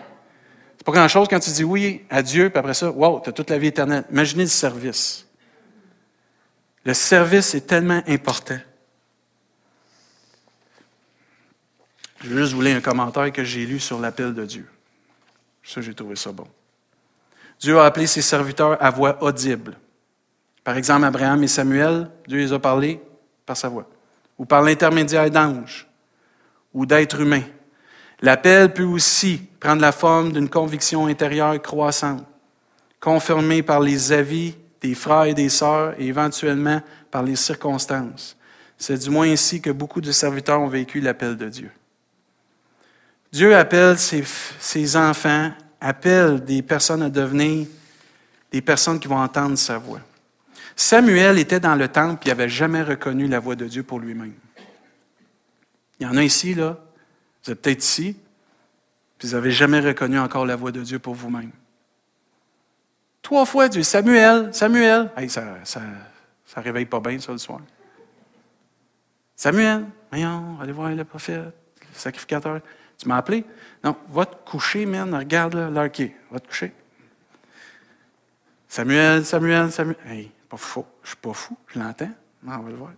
[0.81, 3.33] C'est pas grand-chose quand tu dis oui à Dieu, puis après ça, wow, tu as
[3.35, 4.05] toute la vie éternelle.
[4.11, 5.27] Imaginez le service.
[6.87, 8.59] Le service est tellement important.
[12.23, 14.67] Je juste vous lire un commentaire que j'ai lu sur l'appel de Dieu.
[15.63, 16.49] Ça, j'ai trouvé ça bon.
[17.59, 19.77] Dieu a appelé ses serviteurs à voix audible.
[20.65, 23.03] Par exemple, Abraham et Samuel, Dieu les a parlé
[23.45, 23.87] par sa voix,
[24.39, 25.87] ou par l'intermédiaire d'anges,
[26.73, 27.45] ou d'êtres humains.
[28.23, 32.25] L'appel peut aussi prendre la forme d'une conviction intérieure croissante,
[33.01, 38.37] confirmée par les avis des frères et des sœurs et éventuellement par les circonstances.
[38.77, 41.71] C'est du moins ainsi que beaucoup de serviteurs ont vécu l'appel de Dieu.
[43.33, 47.67] Dieu appelle ses, enfants, appelle des personnes à devenir
[48.51, 50.01] des personnes qui vont entendre sa voix.
[50.75, 54.33] Samuel était dans le temple et n'avait jamais reconnu la voix de Dieu pour lui-même.
[56.01, 56.79] Il y en a ici, là,
[57.45, 58.17] vous êtes peut-être ici,
[59.19, 61.51] puis vous n'avez jamais reconnu encore la voix de Dieu pour vous-même.
[63.23, 65.11] Trois fois Dieu, Samuel, Samuel.
[65.29, 65.81] ça, ça,
[66.47, 67.61] ça réveille pas bien ça le soir.
[69.37, 71.53] Samuel, voyons, allez voir le prophète, le
[71.95, 72.61] sacrificateur.
[72.99, 73.45] Tu m'as appelé?
[73.83, 75.15] Non, va te coucher, man.
[75.15, 76.17] Regarde l'heure qui est.
[76.31, 76.73] Va te coucher.
[78.69, 79.97] Samuel, Samuel, Samuel.
[80.07, 80.85] Hey, pas fou.
[81.03, 81.57] Je suis pas fou.
[81.69, 82.11] Je l'entends.
[82.43, 82.93] Non, on va le voir.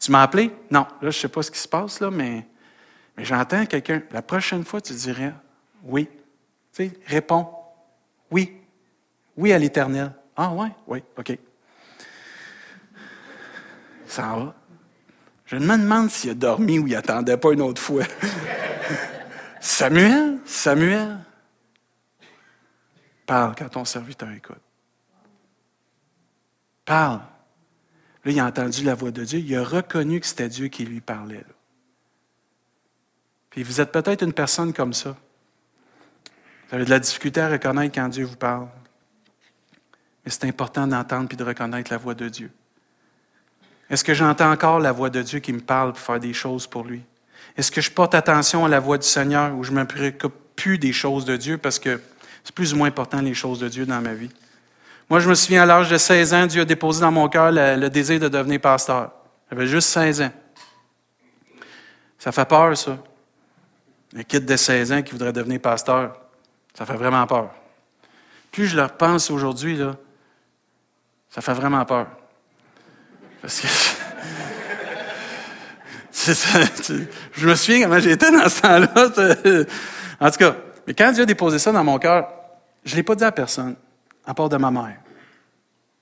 [0.00, 0.50] Tu m'as appelé?
[0.70, 0.86] Non.
[1.00, 2.46] Là, je sais pas ce qui se passe, là, mais,
[3.16, 4.02] mais j'entends quelqu'un.
[4.10, 5.32] La prochaine fois, tu dirais
[5.84, 6.08] oui.
[6.72, 7.48] Tu sais, réponds.
[8.30, 8.56] Oui.
[9.36, 10.12] Oui à l'éternel.
[10.36, 10.68] Ah, ouais?
[10.86, 11.38] Oui, OK.
[14.06, 14.54] Ça va.
[15.46, 18.04] Je me demande s'il a dormi ou il attendait pas une autre fois.
[19.60, 21.18] Samuel, Samuel,
[23.24, 24.60] parle quand ton serviteur écoute.
[26.84, 27.20] Parle.
[28.24, 29.38] Là, il a entendu la voix de Dieu.
[29.38, 31.44] Il a reconnu que c'était Dieu qui lui parlait.
[33.56, 35.16] Puis vous êtes peut-être une personne comme ça.
[36.68, 38.68] Vous avez de la difficulté à reconnaître quand Dieu vous parle.
[40.22, 42.50] Mais c'est important d'entendre puis de reconnaître la voix de Dieu.
[43.88, 46.66] Est-ce que j'entends encore la voix de Dieu qui me parle pour faire des choses
[46.66, 47.02] pour lui?
[47.56, 50.34] Est-ce que je porte attention à la voix du Seigneur ou je ne me préoccupe
[50.54, 51.98] plus des choses de Dieu parce que
[52.44, 54.32] c'est plus ou moins important les choses de Dieu dans ma vie?
[55.08, 57.50] Moi, je me souviens à l'âge de 16 ans, Dieu a déposé dans mon cœur
[57.50, 59.12] le, désir de devenir pasteur.
[59.50, 60.32] J'avais juste 16 ans.
[62.18, 62.98] Ça fait peur, ça.
[64.16, 66.18] Un kid de 16 ans qui voudrait devenir pasteur,
[66.72, 67.50] ça fait vraiment peur.
[68.50, 69.94] Plus je le repense aujourd'hui, là,
[71.28, 72.06] ça fait vraiment peur.
[73.42, 73.66] Parce que.
[77.34, 79.66] je me souviens comment j'étais dans ce temps-là.
[80.18, 82.32] En tout cas, mais quand Dieu a déposé ça dans mon cœur,
[82.84, 83.76] je ne l'ai pas dit à personne,
[84.24, 84.96] à part de ma mère.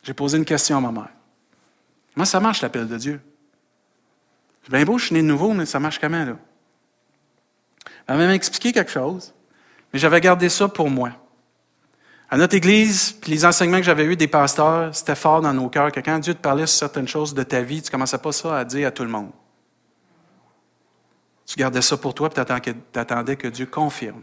[0.05, 1.11] J'ai posé une question à ma mère.
[2.15, 3.21] Comment ça marche l'appel de Dieu?
[4.63, 6.37] Je bien beau, je suis né de nouveau, mais ça marche comment, là?
[8.07, 9.33] Elle m'a même expliqué quelque chose,
[9.93, 11.11] mais j'avais gardé ça pour moi.
[12.31, 15.69] À notre Église, puis les enseignements que j'avais eus des pasteurs, c'était fort dans nos
[15.69, 18.19] cœurs que quand Dieu te parlait sur certaines choses de ta vie, tu ne commençais
[18.19, 19.31] pas ça à dire à tout le monde.
[21.47, 24.23] Tu gardais ça pour toi, puis tu attendais que Dieu confirme.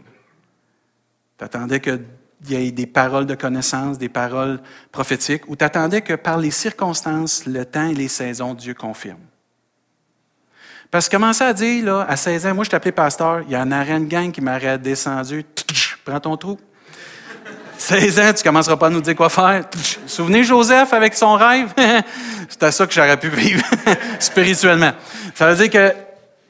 [1.38, 2.04] Tu attendais qu'il
[2.48, 6.50] y ait des paroles de connaissance, des paroles prophétiques, ou tu attendais que par les
[6.50, 9.20] circonstances, le temps et les saisons, Dieu confirme.
[10.92, 13.54] Parce que commençais à dire, là, à 16 ans, moi je t'appelais pasteur, il y
[13.54, 15.42] a un arène gang qui m'aurait descendu,
[16.04, 16.60] prends ton trou.
[17.78, 19.64] 16 ans, tu commenceras pas à nous dire quoi faire.
[20.06, 21.72] Souvenez Joseph avec son rêve?
[22.50, 23.64] C'est à ça que j'aurais pu vivre
[24.18, 24.92] spirituellement.
[25.34, 25.96] Ça veut dire que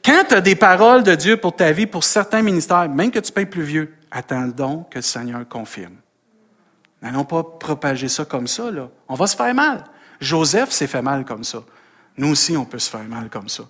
[0.03, 3.19] quand tu as des paroles de Dieu pour ta vie, pour certains ministères, même que
[3.19, 5.95] tu payes plus vieux, attends donc que le Seigneur confirme.
[7.01, 8.89] N'allons pas propager ça comme ça, là.
[9.07, 9.85] On va se faire mal.
[10.19, 11.59] Joseph s'est fait mal comme ça.
[12.17, 13.63] Nous aussi, on peut se faire mal comme ça.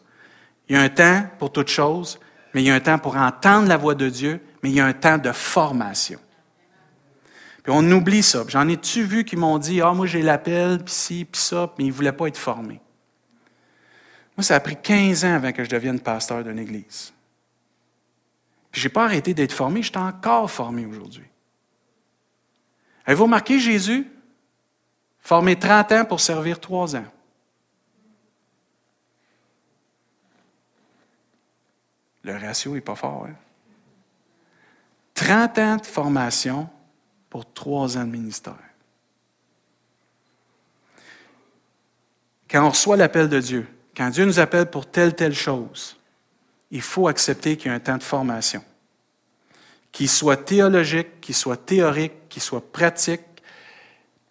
[0.70, 2.20] Il y a un temps pour toute chose,
[2.54, 4.80] mais il y a un temps pour entendre la voix de Dieu, mais il y
[4.80, 6.20] a un temps de formation.
[7.64, 8.44] Puis on oublie ça.
[8.48, 11.86] J'en ai-tu vu qui m'ont dit, ah, moi j'ai l'appel, puis ci, puis ça, mais
[11.86, 12.82] ils ne voulaient pas être formés.
[14.36, 17.14] Moi, ça a pris 15 ans avant que je devienne pasteur d'une église.
[18.72, 21.26] Puis je n'ai pas arrêté d'être formé, je suis encore formé aujourd'hui.
[23.06, 24.10] Avez-vous remarqué Jésus?
[25.20, 27.06] Formé 30 ans pour servir 3 ans.
[32.24, 33.28] Le ratio n'est pas fort.
[33.30, 33.36] Hein?
[35.14, 36.70] 30 ans de formation
[37.30, 38.56] pour 3 ans de ministère.
[42.50, 45.98] Quand on reçoit l'appel de Dieu, quand Dieu nous appelle pour telle, telle chose,
[46.72, 48.64] il faut accepter qu'il y a un temps de formation,
[49.92, 53.22] qu'il soit théologique, qu'il soit théorique, qu'il soit pratique,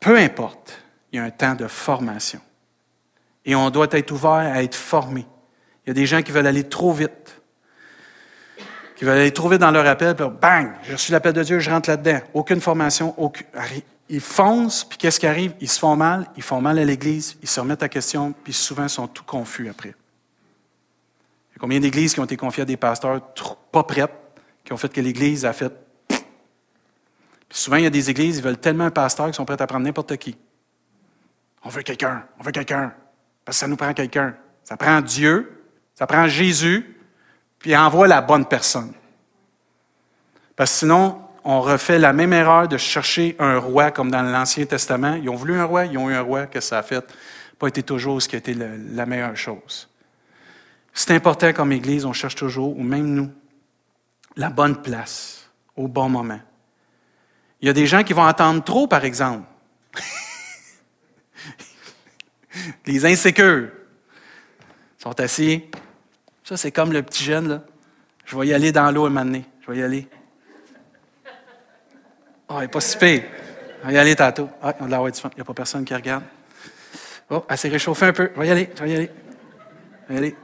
[0.00, 0.80] peu importe,
[1.12, 2.40] il y a un temps de formation.
[3.44, 5.26] Et on doit être ouvert à être formé.
[5.84, 7.41] Il y a des gens qui veulent aller trop vite
[9.02, 11.58] qui veulent aller trop vite dans leur appel, puis bang, je suis l'appel de Dieu,
[11.58, 12.20] je rentre là-dedans.
[12.34, 13.44] Aucune formation, aucune,
[14.08, 15.54] ils foncent, puis qu'est-ce qui arrive?
[15.60, 18.52] Ils se font mal, ils font mal à l'Église, ils se remettent à question, puis
[18.52, 19.88] souvent sont tout confus après.
[19.88, 23.20] Il y a combien d'églises qui ont été confiées à des pasteurs
[23.72, 24.14] pas prêtes,
[24.62, 25.72] qui ont fait que l'Église a fait?
[26.06, 26.20] Puis
[27.48, 29.66] souvent, il y a des églises, ils veulent tellement un pasteur qu'ils sont prêts à
[29.66, 30.36] prendre n'importe qui.
[31.64, 32.94] On veut quelqu'un, on veut quelqu'un,
[33.44, 34.36] parce que ça nous prend quelqu'un.
[34.62, 35.64] Ça prend Dieu,
[35.96, 36.98] ça prend Jésus,
[37.62, 38.92] puis envoie la bonne personne.
[40.56, 44.66] Parce que sinon, on refait la même erreur de chercher un roi comme dans l'Ancien
[44.66, 45.14] Testament.
[45.14, 47.04] Ils ont voulu un roi, ils ont eu un roi, que ça a fait
[47.58, 49.88] pas été toujours ce qui a été la meilleure chose.
[50.92, 53.30] C'est important comme Église, on cherche toujours, ou même nous,
[54.36, 56.40] la bonne place, au bon moment.
[57.60, 59.46] Il y a des gens qui vont attendre trop, par exemple.
[62.86, 63.70] Les insécures
[64.98, 65.64] sont assis.
[66.52, 67.62] Ça, c'est comme le petit jeune, là.
[68.26, 69.46] Je vais y aller dans l'eau un moment donné.
[69.62, 70.06] Je vais y aller.
[72.46, 73.22] Oh, il n'est pas si pire.
[73.82, 74.50] On va y aller tantôt.
[74.62, 76.24] Ah, on Il n'y a pas personne qui regarde.
[77.30, 78.32] Oh, elle s'est réchauffée un peu.
[78.34, 78.68] Je vais y aller.
[78.76, 79.10] Je vais y aller.
[80.02, 80.36] Je vais y aller.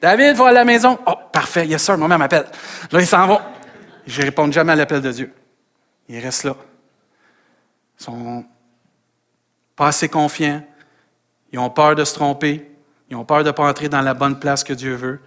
[0.00, 0.98] David, va à la maison.
[1.06, 1.66] Oh, parfait.
[1.66, 1.98] Yes, sir.
[1.98, 2.46] Maman m'appelle.
[2.90, 3.40] Là, ils s'en vont.
[4.06, 5.34] Je ne réponds jamais à l'appel de Dieu.
[6.08, 6.56] Ils restent là.
[8.00, 8.46] Ils sont
[9.76, 10.64] pas assez confiants.
[11.52, 12.73] Ils ont peur de se tromper.
[13.14, 15.20] Ils ont peur de ne pas entrer dans la bonne place que Dieu veut.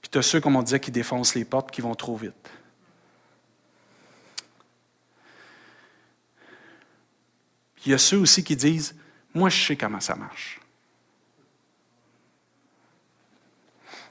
[0.00, 2.50] Puis tu as ceux, comme on disait, qui défoncent les portes, qui vont trop vite.
[7.84, 8.94] il y a ceux aussi qui disent,
[9.34, 10.60] moi je sais comment ça marche.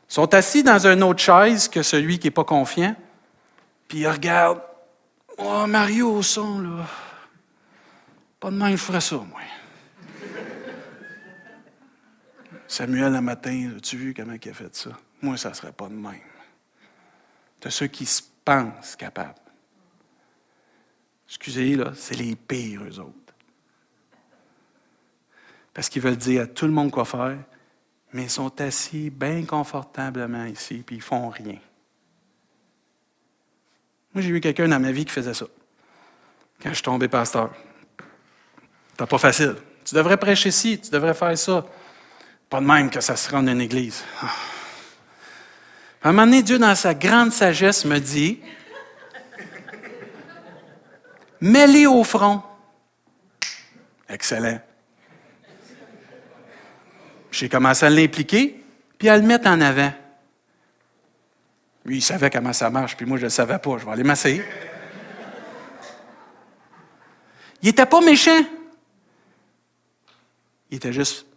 [0.10, 2.96] Ils sont assis dans une autre chaise que celui qui n'est pas confiant,
[3.88, 4.62] puis ils regardent,
[5.38, 6.88] oh Mario au son, là,
[8.40, 9.40] pas de même, je ferais ça, moi.
[12.72, 14.92] Samuel, un matin, as-tu vu comment il a fait ça?
[15.22, 16.22] Moi, ça ne serait pas de même.
[17.62, 19.34] De ceux qui se pensent capables.
[21.28, 23.30] Excusez, là, c'est les pires, eux autres
[25.80, 27.38] parce qu'ils veulent dire à tout le monde quoi faire,
[28.12, 31.58] mais ils sont assis bien confortablement ici, puis ils font rien.
[34.14, 35.46] Moi, j'ai vu quelqu'un dans ma vie qui faisait ça.
[36.62, 37.54] Quand je suis tombé pasteur.
[38.98, 39.56] C'est pas facile.
[39.86, 41.66] Tu devrais prêcher ici, tu devrais faire ça.
[42.50, 44.04] Pas de même que ça se rende une église.
[46.02, 48.40] À un moment donné, Dieu, dans sa grande sagesse, me dit
[51.42, 52.42] Mets-les au front.
[54.10, 54.60] Excellent.
[57.32, 58.64] J'ai commencé à l'impliquer,
[58.98, 59.94] puis à le mettre en avant.
[61.86, 63.78] Lui, il savait comment ça marche, puis moi, je ne le savais pas.
[63.78, 64.44] Je vais aller masser.
[67.62, 68.42] Il n'était pas méchant.
[70.72, 71.29] Il était juste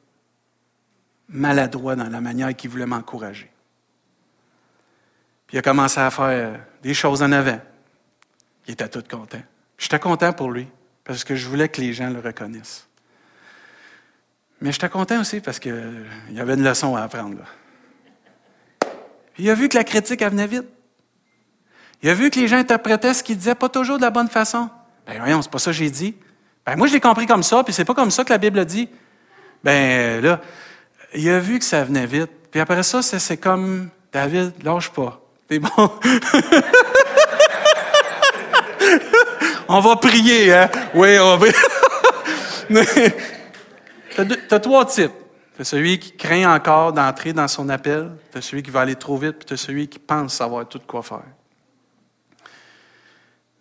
[1.29, 3.51] maladroit dans la manière qu'il voulait m'encourager.
[5.47, 7.61] Puis il a commencé à faire des choses en avant.
[8.67, 9.43] Il était tout content.
[9.79, 10.69] J'étais content pour lui,
[11.05, 12.87] parce que je voulais que les gens le reconnaissent.
[14.61, 17.43] Mais j'étais content aussi parce qu'il y avait une leçon à apprendre.
[19.35, 20.67] Puis il a vu que la critique, venait vite.
[22.03, 24.29] Il a vu que les gens interprétaient ce qu'il disait pas toujours de la bonne
[24.29, 24.71] façon.
[25.07, 26.15] Ben voyons, c'est pas ça que j'ai dit.
[26.65, 28.65] Ben moi, je l'ai compris comme ça, puis c'est pas comme ça que la Bible
[28.65, 28.89] dit.
[29.65, 30.41] Ben là,
[31.15, 32.31] il a vu que ça venait vite.
[32.51, 35.21] Puis après ça, c'est comme David, lâche pas.
[35.51, 35.71] C'est bon.
[39.69, 40.71] on va prier, hein?
[40.95, 41.47] Oui, on va.
[44.15, 44.21] Tu
[44.51, 45.13] as, trois types.
[45.57, 48.81] Tu as celui qui craint encore d'entrer dans son appel, tu as celui qui va
[48.83, 51.25] aller trop vite, puis tu as celui qui pense savoir tout quoi faire.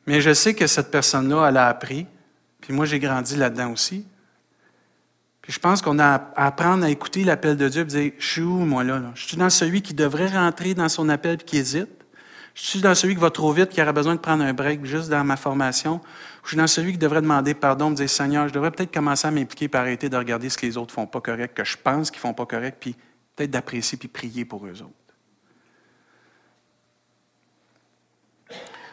[0.06, 2.06] Mais je sais que cette personne-là, elle a appris,
[2.60, 4.06] puis moi j'ai grandi là-dedans aussi.
[5.42, 8.26] Puis je pense qu'on a à apprendre à écouter l'appel de Dieu et dire Je
[8.26, 11.44] suis où, moi, là, Je suis dans celui qui devrait rentrer dans son appel et
[11.44, 11.90] qui hésite?
[12.54, 14.86] Je suis dans celui qui va trop vite, qui aurait besoin de prendre un break
[14.86, 16.02] juste dans ma formation?
[16.44, 19.28] Je suis dans celui qui devrait demander pardon, me dire Seigneur, je devrais peut-être commencer
[19.28, 21.78] à m'impliquer et arrêter de regarder ce que les autres font pas correct, que je
[21.78, 22.96] pense qu'ils font pas correct, puis
[23.36, 24.92] peut-être d'apprécier puis prier pour eux autres.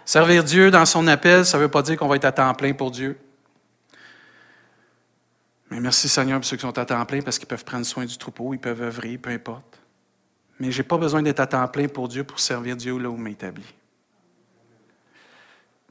[0.04, 2.54] Servir Dieu dans son appel, ça ne veut pas dire qu'on va être à temps
[2.54, 3.18] plein pour Dieu.
[5.70, 8.04] Mais merci Seigneur pour ceux qui sont à temps plein parce qu'ils peuvent prendre soin
[8.04, 9.80] du troupeau, ils peuvent œuvrer, peu importe.
[10.58, 13.10] Mais je n'ai pas besoin d'être à temps plein pour Dieu pour servir Dieu là
[13.10, 13.74] où m'établit.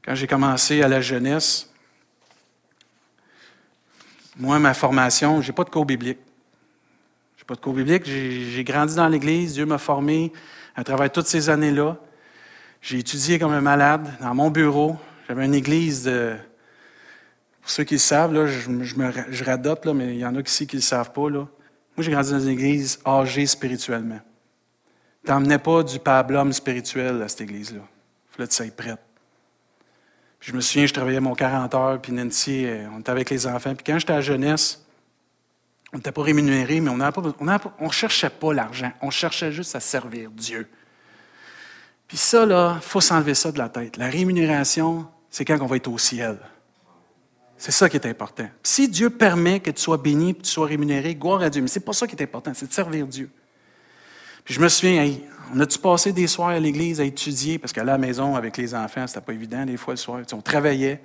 [0.04, 1.68] Quand j'ai commencé à la jeunesse,
[4.40, 6.20] Moi, ma formation, j'ai pas de cours biblique.
[7.36, 8.04] J'ai pas de cours biblique.
[8.04, 9.54] J'ai grandi dans l'Église.
[9.54, 10.32] Dieu m'a formé
[10.76, 11.96] à travers toutes ces années-là.
[12.80, 14.96] J'ai étudié comme un malade dans mon bureau.
[15.26, 16.36] J'avais une église de.
[17.68, 20.34] Pour ceux qui le savent, là, je, me, je radote, là, mais il y en
[20.34, 21.28] a ici qui ne le savent pas.
[21.28, 21.40] Là.
[21.40, 21.46] Moi,
[21.98, 24.20] j'ai grandi dans une église âgée spirituellement.
[25.22, 27.80] Tu n'emmenais pas du pablum spirituel à cette église-là.
[27.80, 29.00] Il fallait que tu sois prête.
[30.40, 33.46] Je me souviens, je travaillais mon 40 heures, puis Nancy, euh, on était avec les
[33.46, 33.74] enfants.
[33.74, 34.82] Puis quand j'étais à jeunesse,
[35.92, 38.92] on n'était pas rémunéré, mais on ne cherchait pas l'argent.
[39.02, 40.70] On cherchait juste à servir Dieu.
[42.06, 43.98] Puis ça, là, il faut s'enlever ça de la tête.
[43.98, 46.38] La rémunération, c'est quand on va être au ciel.
[47.58, 48.48] C'est ça qui est important.
[48.62, 51.60] si Dieu permet que tu sois béni, que tu sois rémunéré, gloire à Dieu.
[51.60, 53.28] Mais c'est pas ça qui est important, c'est de servir Dieu.
[54.44, 55.12] Puis je me souviens,
[55.52, 58.74] on a-tu passé des soirs à l'église à étudier, parce qu'à la maison, avec les
[58.74, 60.20] enfants, c'était pas évident des fois le soir.
[60.32, 61.02] on travaillait,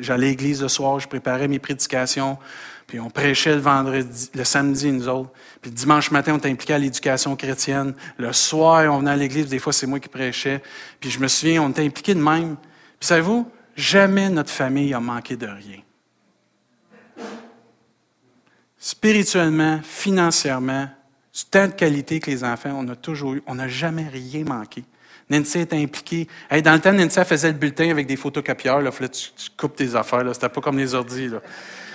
[0.00, 2.38] j'allais à l'église le soir, je préparais mes prédications,
[2.86, 5.30] puis on prêchait le vendredi, le samedi, nous autres.
[5.60, 7.94] Puis le dimanche matin, on était impliqué à l'éducation chrétienne.
[8.16, 10.62] Le soir, on venait à l'église, des fois, c'est moi qui prêchais.
[10.98, 12.56] Puis je me souviens, on était impliqués de même.
[12.98, 13.46] Puis savez-vous,
[13.76, 15.80] jamais notre famille a manqué de rien.
[18.78, 20.88] Spirituellement, financièrement,
[21.34, 24.84] du temps de qualité que les enfants, on a toujours on n'a jamais rien manqué.
[25.30, 26.28] Nancy était impliquée.
[26.62, 28.80] dans le temps, Nancy faisait le bulletin avec des photocopieurs.
[28.80, 30.22] Là, là tu, coupes tes affaires.
[30.34, 31.28] C'était pas comme les ordis.
[31.28, 31.40] Là.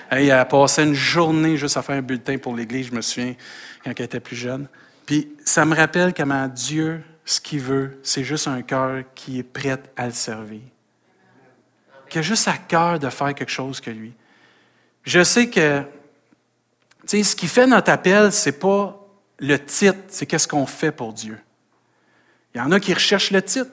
[0.09, 3.36] elle a passé une journée juste à faire un bulletin pour l'Église, je me souviens,
[3.84, 4.67] quand elle était plus jeune.
[5.05, 9.43] Puis ça me rappelle comment Dieu, ce qu'il veut, c'est juste un cœur qui est
[9.43, 10.61] prêt à le servir.
[12.10, 14.14] Qui a juste à cœur de faire quelque chose que lui.
[15.03, 15.84] Je sais que,
[17.05, 18.99] ce qui fait notre appel, c'est pas
[19.39, 21.39] le titre, c'est qu'est-ce qu'on fait pour Dieu.
[22.53, 23.72] Il y en a qui recherchent le titre.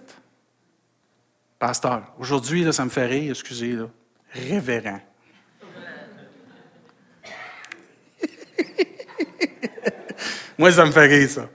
[1.59, 3.87] Pasteur, aujourd'hui, ça me fait rire, excusez, là.
[4.31, 5.01] révérend.
[10.59, 11.49] Moi, ça me fait rire, ça.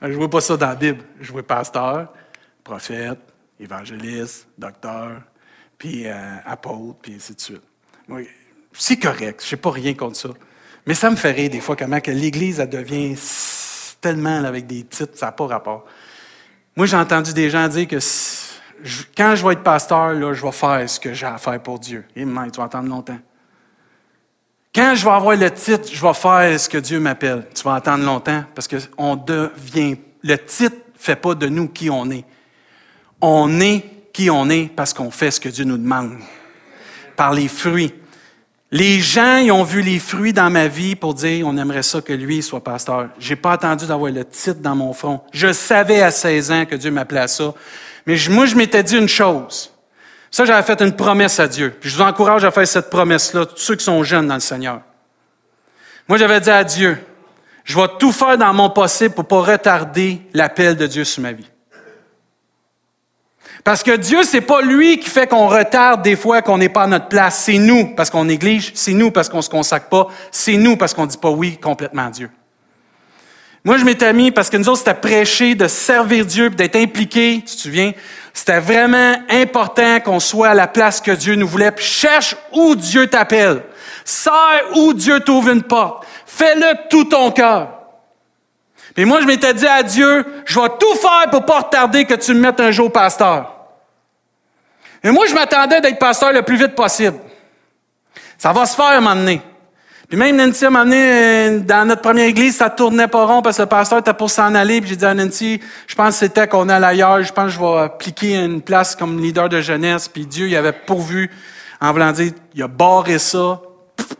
[0.00, 1.04] Je ne vois pas ça dans la Bible.
[1.20, 2.10] Je vois pasteur,
[2.62, 3.18] prophète,
[3.60, 5.20] évangéliste, docteur,
[5.84, 7.62] puis euh, apôtre, puis ainsi de suite.
[8.72, 10.30] c'est correct, je n'ai pas rien contre ça.
[10.86, 13.14] Mais ça me fait rire des fois comment que l'Église, elle devient
[14.00, 15.84] tellement avec des titres, ça n'a pas rapport.
[16.74, 17.98] Moi, j'ai entendu des gens dire que
[19.14, 21.78] quand je vais être pasteur, là, je vais faire ce que j'ai à faire pour
[21.78, 22.06] Dieu.
[22.16, 23.18] Et maintenant, tu vas entendre longtemps.
[24.74, 27.46] Quand je vais avoir le titre, je vais faire ce que Dieu m'appelle.
[27.54, 29.96] Tu vas attendre longtemps parce que on devient.
[30.22, 32.24] Le titre ne fait pas de nous qui on est.
[33.20, 36.16] On est qui on est parce qu'on fait ce que Dieu nous demande.
[37.16, 37.92] Par les fruits.
[38.70, 42.00] Les gens, ils ont vu les fruits dans ma vie pour dire, on aimerait ça
[42.00, 43.10] que lui soit pasteur.
[43.18, 45.20] J'ai pas attendu d'avoir le titre dans mon front.
[45.32, 47.52] Je savais à 16 ans que Dieu m'appelait à ça.
[48.06, 49.72] Mais moi, je m'étais dit une chose.
[50.30, 51.74] Ça, j'avais fait une promesse à Dieu.
[51.80, 54.80] je vous encourage à faire cette promesse-là, tous ceux qui sont jeunes dans le Seigneur.
[56.08, 56.98] Moi, j'avais dit à Dieu,
[57.64, 61.32] je vais tout faire dans mon possible pour pas retarder l'appel de Dieu sur ma
[61.32, 61.48] vie.
[63.64, 66.82] Parce que Dieu, c'est pas lui qui fait qu'on retarde des fois qu'on n'est pas
[66.82, 67.44] à notre place.
[67.44, 70.92] C'est nous parce qu'on néglige, c'est nous parce qu'on se consacre pas, c'est nous parce
[70.92, 72.30] qu'on dit pas oui complètement à Dieu.
[73.66, 77.42] Moi, je m'étais mis parce que nous autres, c'était prêcher de servir Dieu, d'être impliqué.
[77.46, 77.92] Tu te souviens?
[78.34, 81.70] C'était vraiment important qu'on soit à la place que Dieu nous voulait.
[81.70, 83.62] Puis cherche où Dieu t'appelle.
[84.04, 86.04] Sers où Dieu t'ouvre une porte.
[86.26, 87.70] Fais-le tout ton cœur.
[88.94, 92.14] Puis moi, je m'étais dit à Dieu, je vais tout faire pour pas retarder que
[92.14, 93.53] tu me mettes un jour pasteur.
[95.04, 97.18] Et moi, je m'attendais d'être pasteur le plus vite possible.
[98.38, 99.40] Ça va se faire donné.
[100.08, 103.56] Puis même Nancy, m'a amené euh, dans notre première église, ça tournait pas rond parce
[103.56, 104.80] que le pasteur était pour s'en aller.
[104.80, 107.22] Puis j'ai dit à Nancy, je pense que c'était qu'on allait ailleurs.
[107.22, 110.08] Je pense que je vais appliquer une place comme leader de jeunesse.
[110.08, 111.30] Puis Dieu, il avait pourvu
[111.80, 113.60] en voulant dire, il a barré ça.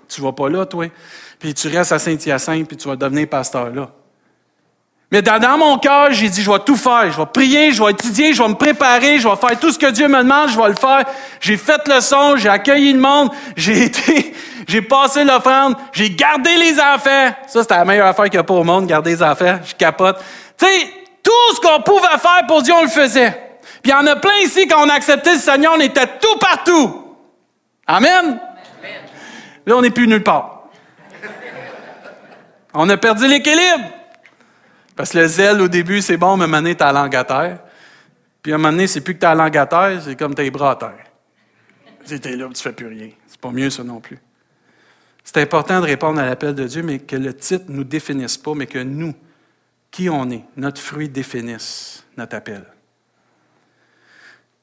[0.09, 0.87] tu vas pas là, toi.
[1.39, 3.91] Puis tu restes à Saint-Hyacinthe, puis tu vas devenir pasteur là.
[5.15, 7.09] Mais dans, mon cœur, j'ai dit, je vais tout faire.
[7.09, 9.79] Je vais prier, je vais étudier, je vais me préparer, je vais faire tout ce
[9.79, 11.05] que Dieu me demande, je vais le faire.
[11.39, 14.35] J'ai fait le son, j'ai accueilli le monde, j'ai été,
[14.67, 17.33] j'ai passé l'offrande, j'ai gardé les enfants.
[17.47, 19.61] Ça, c'était la meilleure affaire qu'il n'y a pas au monde, garder les enfants.
[19.65, 20.19] Je capote.
[20.59, 20.89] Tu sais,
[21.23, 23.61] tout ce qu'on pouvait faire pour Dieu, on le faisait.
[23.85, 26.09] Puis il y en a plein ici, quand on a accepté le Seigneur, on était
[26.21, 27.15] tout partout.
[27.87, 28.41] Amen?
[29.65, 30.65] Là, on n'est plus nulle part.
[32.75, 33.91] On a perdu l'équilibre.
[34.97, 37.59] Parce que le zèle, au début, c'est bon, mais maintenant, t'as la langue à terre.
[38.42, 40.51] Puis à un moment donné, c'est plus que ta langue à terre, c'est comme tes
[40.51, 41.05] bras à terre.
[42.05, 43.09] C'était là, tu fais plus rien.
[43.26, 44.18] C'est pas mieux, ça non plus.
[45.24, 48.36] C'est important de répondre à l'appel de Dieu, mais que le titre ne nous définisse
[48.36, 49.14] pas, mais que nous,
[49.90, 52.64] qui on est, notre fruit définisse notre appel.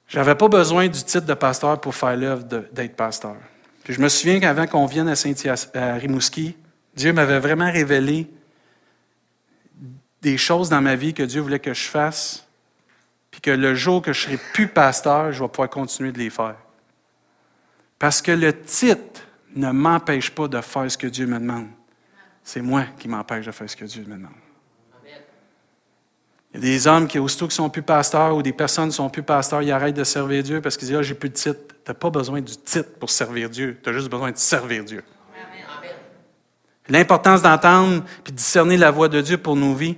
[0.07, 3.37] J'avais pas besoin du titre de pasteur pour faire l'œuvre d'être pasteur.
[3.87, 5.33] Je me souviens qu'avant qu'on vienne à, Saint
[5.73, 6.55] à Rimouski,
[6.95, 8.29] Dieu m'avait vraiment révélé
[10.21, 12.47] des choses dans ma vie que Dieu voulait que je fasse,
[13.31, 16.29] puis que le jour que je serai plus pasteur, je vais pouvoir continuer de les
[16.29, 16.55] faire.
[17.97, 19.21] Parce que le titre
[19.55, 21.67] ne m'empêche pas de faire ce que Dieu me demande.
[22.43, 24.31] C'est moi qui m'empêche de faire ce que Dieu me demande.
[26.53, 28.95] Il y a des hommes qui, aussitôt qu'ils sont plus pasteurs ou des personnes qui
[28.95, 31.35] sont plus pasteurs, ils arrêtent de servir Dieu parce qu'ils disent Ah, j'ai plus de
[31.35, 31.59] titre.
[31.85, 33.79] Tu n'as pas besoin du titre pour servir Dieu.
[33.81, 35.03] Tu as juste besoin de servir Dieu.
[36.89, 39.97] L'importance d'entendre puis de discerner la voix de Dieu pour nos vies,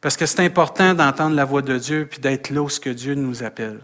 [0.00, 2.90] parce que c'est important d'entendre la voix de Dieu puis d'être là où ce que
[2.90, 3.80] Dieu nous appelle.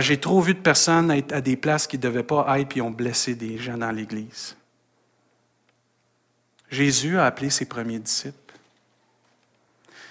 [0.00, 2.80] J'ai trop vu de personnes être à des places qui ne devaient pas être puis
[2.80, 4.56] ont blessé des gens dans l'Église.
[6.70, 8.54] Jésus a appelé ses premiers disciples.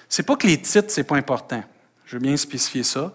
[0.07, 1.63] C'est pas que les titres, c'est pas important.
[2.05, 3.13] Je veux bien spécifier ça.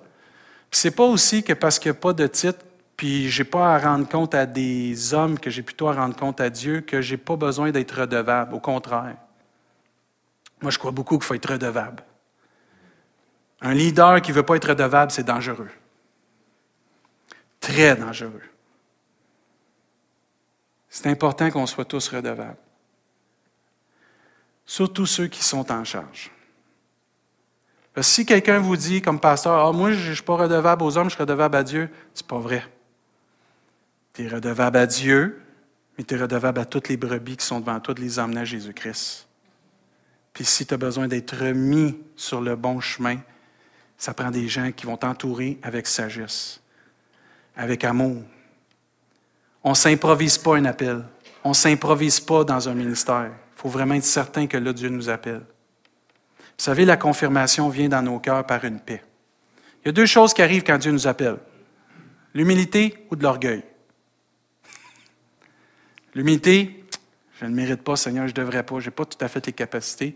[0.71, 2.59] Puis c'est pas aussi que parce qu'il n'y a pas de titre,
[2.97, 6.41] puis j'ai pas à rendre compte à des hommes, que j'ai plutôt à rendre compte
[6.41, 8.55] à Dieu, que j'ai pas besoin d'être redevable.
[8.55, 9.17] Au contraire.
[10.63, 12.03] Moi, je crois beaucoup qu'il faut être redevable.
[13.61, 15.71] Un leader qui ne veut pas être redevable, c'est dangereux.
[17.61, 18.43] Très dangereux.
[20.89, 22.57] C'est important qu'on soit tous redevables.
[24.65, 26.31] Surtout ceux qui sont en charge
[28.03, 31.09] si quelqu'un vous dit, comme pasteur, ah, moi, je ne suis pas redevable aux hommes,
[31.09, 32.67] je suis redevable à Dieu, c'est pas vrai.
[34.13, 35.41] Tu es redevable à Dieu,
[35.97, 38.41] mais tu es redevable à toutes les brebis qui sont devant toi de les emmener
[38.41, 39.26] à Jésus-Christ.
[40.37, 43.17] Puis si tu as besoin d'être remis sur le bon chemin,
[43.97, 46.61] ça prend des gens qui vont t'entourer avec sagesse,
[47.57, 48.23] avec amour.
[49.65, 51.03] On ne s'improvise pas un appel.
[51.43, 53.31] On ne s'improvise pas dans un ministère.
[53.57, 55.41] Il faut vraiment être certain que là, Dieu nous appelle.
[55.41, 59.03] Vous savez, la confirmation vient dans nos cœurs par une paix.
[59.83, 61.39] Il y a deux choses qui arrivent quand Dieu nous appelle.
[62.35, 63.63] L'humilité ou de l'orgueil?
[66.15, 66.85] L'humilité,
[67.41, 69.45] je ne mérite pas, Seigneur, je ne devrais pas, je n'ai pas tout à fait
[69.47, 70.15] les capacités.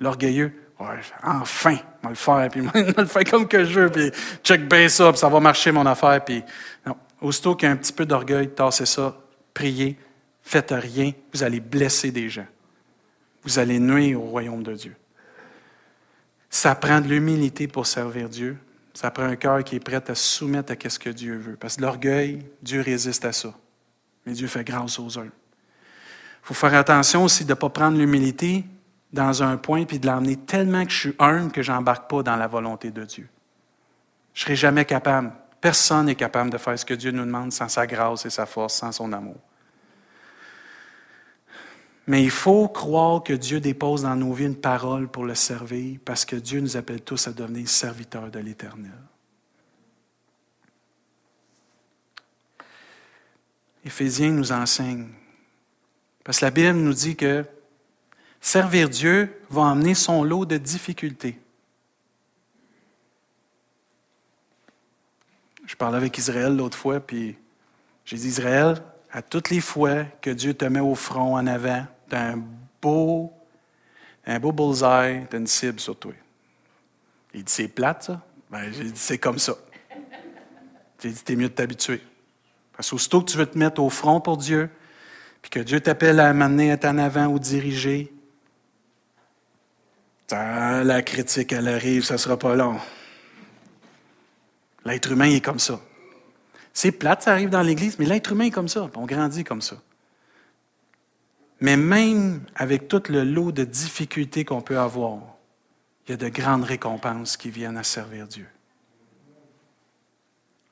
[0.00, 3.90] L'orgueilleux, enfin, on va le faire, puis on va le faire comme que je veux,
[3.90, 4.10] puis
[4.42, 6.24] check bien ça, puis ça va marcher mon affaire.
[6.24, 6.42] Puis,
[6.86, 6.96] non.
[7.20, 9.16] Aussitôt qu'il y a un petit peu d'orgueil, tassez ça,
[9.54, 9.96] priez,
[10.42, 12.46] faites rien, vous allez blesser des gens.
[13.44, 14.96] Vous allez nuire au royaume de Dieu.
[16.48, 18.56] Ça prend de l'humilité pour servir Dieu.
[18.94, 21.56] Ça prend un cœur qui est prêt à soumettre à ce que Dieu veut.
[21.56, 23.54] Parce que l'orgueil, Dieu résiste à ça.
[24.26, 25.30] Mais Dieu fait grâce aux uns.
[26.42, 28.64] Il faut faire attention aussi de ne pas prendre l'humilité
[29.12, 32.22] dans un point puis de l'emmener tellement que je suis humble que je n'embarque pas
[32.22, 33.28] dans la volonté de Dieu.
[34.34, 35.32] Je ne serai jamais capable.
[35.60, 38.46] Personne n'est capable de faire ce que Dieu nous demande sans sa grâce et sa
[38.46, 39.36] force, sans son amour.
[42.08, 46.00] Mais il faut croire que Dieu dépose dans nos vies une parole pour le servir,
[46.04, 48.90] parce que Dieu nous appelle tous à devenir serviteurs de l'Éternel.
[53.84, 55.08] Éphésiens nous enseigne,
[56.24, 57.44] parce que la Bible nous dit que
[58.40, 61.38] servir Dieu va emmener son lot de difficultés.
[65.66, 67.36] Je parlais avec Israël l'autre fois, puis
[68.04, 71.86] j'ai dit, Israël, à toutes les fois que Dieu te met au front en avant,
[72.08, 72.42] tu as un
[72.80, 73.32] beau,
[74.26, 76.12] un beau bullseye, tu as une cible sur toi.
[77.32, 78.20] Il dit, c'est plate, ça?
[78.50, 79.54] Ben, j'ai dit, c'est comme ça.
[81.02, 82.02] J'ai dit, t'es mieux de t'habituer.
[82.76, 84.68] Parce qu'aussitôt que tu veux te mettre au front pour Dieu,
[85.42, 88.12] puis que Dieu t'appelle à m'amener être en avant ou diriger,
[90.30, 92.78] la critique, elle arrive, ça ne sera pas long.
[94.84, 95.80] L'être humain est comme ça.
[96.72, 99.60] C'est plate, ça arrive dans l'Église, mais l'être humain est comme ça, on grandit comme
[99.60, 99.76] ça.
[101.60, 105.18] Mais même avec tout le lot de difficultés qu'on peut avoir,
[106.06, 108.48] il y a de grandes récompenses qui viennent à servir Dieu.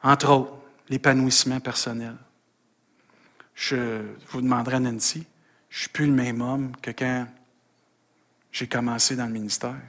[0.03, 0.55] Entre autres,
[0.89, 2.17] l'épanouissement personnel.
[3.55, 5.27] Je vous demanderai, Nancy,
[5.69, 7.27] je ne suis plus le même homme que quand
[8.53, 9.81] j'ai commencé dans le ministère.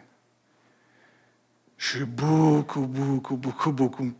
[1.77, 4.13] Je suis beaucoup, beaucoup, beaucoup, beaucoup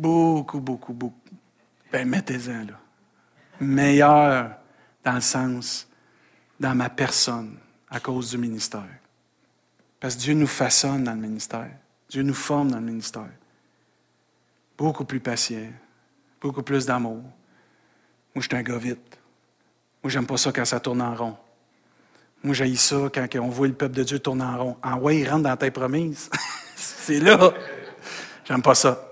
[0.00, 1.36] Beaucoup, beaucoup, beaucoup.
[1.92, 2.80] Ben, mettez-en, là.
[3.60, 4.56] Meilleur
[5.04, 5.86] dans le sens,
[6.58, 7.58] dans ma personne,
[7.90, 8.88] à cause du ministère.
[9.98, 11.70] Parce que Dieu nous façonne dans le ministère.
[12.08, 13.28] Dieu nous forme dans le ministère.
[14.78, 15.70] Beaucoup plus patient,
[16.40, 17.22] beaucoup plus d'amour.
[18.34, 19.18] Moi, je suis un gars vite.
[20.02, 21.36] Moi, j'aime pas ça quand ça tourne en rond.
[22.42, 24.76] Moi, j'ai ça quand on voit le peuple de Dieu tourner en rond.
[24.82, 26.30] En ouais, il rentre dans ta promise.
[26.76, 27.52] C'est là.
[28.44, 29.10] J'aime pas ça.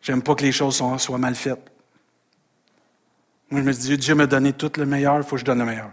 [0.00, 1.70] J'aime pas que les choses soient, mal faites.
[3.50, 5.58] Moi, je me dis, Dieu m'a donné tout le meilleur, il faut que je donne
[5.58, 5.90] le meilleur.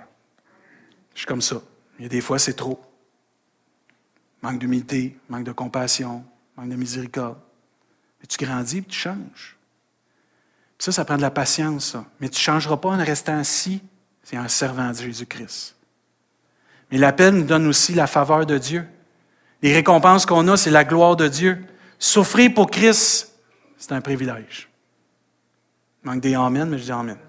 [1.13, 1.61] Je suis comme ça.
[1.99, 2.81] Il y a des fois, c'est trop.
[4.41, 6.25] Manque d'humilité, manque de compassion,
[6.57, 7.37] manque de miséricorde.
[8.19, 9.57] Mais tu grandis et tu changes.
[10.81, 12.05] Ça, ça prend de la patience, ça.
[12.19, 13.83] Mais tu ne changeras pas en restant assis,
[14.23, 15.75] c'est en servant Jésus-Christ.
[16.89, 18.87] Mais l'appel nous donne aussi la faveur de Dieu.
[19.61, 21.63] Les récompenses qu'on a, c'est la gloire de Dieu.
[21.99, 23.31] Souffrir pour Christ,
[23.77, 24.69] c'est un privilège.
[26.03, 27.19] Il manque des Amen, mais je dis Amen.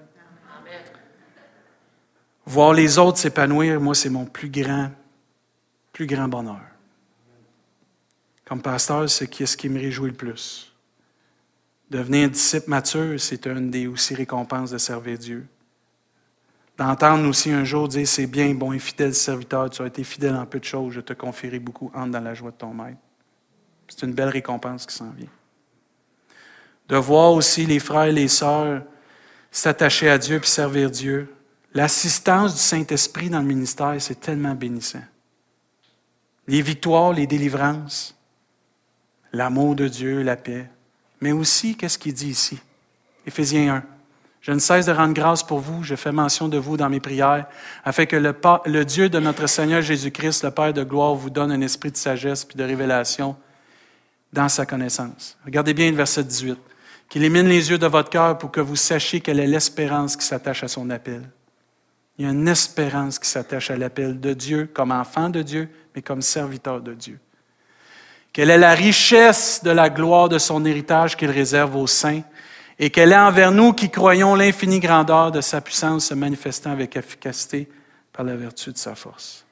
[2.47, 4.91] Voir les autres s'épanouir, moi, c'est mon plus grand,
[5.93, 6.63] plus grand bonheur.
[8.47, 10.72] Comme pasteur, c'est ce qui me réjouit le plus.
[11.93, 15.47] Devenir disciple mature, c'est une des aussi récompenses de servir Dieu.
[16.79, 20.35] D'entendre aussi un jour dire c'est bien, bon et fidèle serviteur, tu as été fidèle
[20.35, 22.97] en peu de choses, je te confierai beaucoup, entre dans la joie de ton maître.
[23.89, 25.29] C'est une belle récompense qui s'en vient.
[26.89, 28.85] De voir aussi les frères et les sœurs
[29.51, 31.31] s'attacher à Dieu puis servir Dieu.
[31.75, 35.05] L'assistance du Saint-Esprit dans le ministère, c'est tellement bénissant.
[36.49, 38.19] Les victoires, les délivrances,
[39.31, 40.71] l'amour de Dieu, la paix.
[41.23, 42.59] Mais aussi, qu'est-ce qu'il dit ici?
[43.25, 43.85] Éphésiens 1.
[44.41, 46.99] Je ne cesse de rendre grâce pour vous, je fais mention de vous dans mes
[46.99, 47.47] prières,
[47.85, 51.61] afin que le, Dieu de notre Seigneur Jésus-Christ, le Père de gloire, vous donne un
[51.61, 53.37] esprit de sagesse et de révélation
[54.33, 55.39] dans sa connaissance.
[55.45, 56.59] Regardez bien le verset 18.
[57.09, 60.27] Qu'il émine les yeux de votre cœur pour que vous sachiez quelle est l'espérance qui
[60.27, 61.23] s'attache à son appel.
[62.19, 65.69] Il y a une espérance qui s'attache à l'appel de Dieu comme enfant de Dieu,
[65.95, 67.21] mais comme serviteur de Dieu.
[68.33, 72.23] Quelle est la richesse de la gloire de son héritage qu'il réserve aux saints
[72.79, 76.97] et quelle est envers nous qui croyons l'infinie grandeur de sa puissance se manifestant avec
[76.97, 77.69] efficacité
[78.13, 79.45] par la vertu de sa force.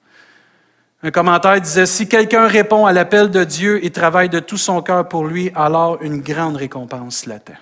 [1.02, 4.82] Un commentaire disait, si quelqu'un répond à l'appel de Dieu et travaille de tout son
[4.82, 7.54] cœur pour lui, alors une grande récompense l'attend.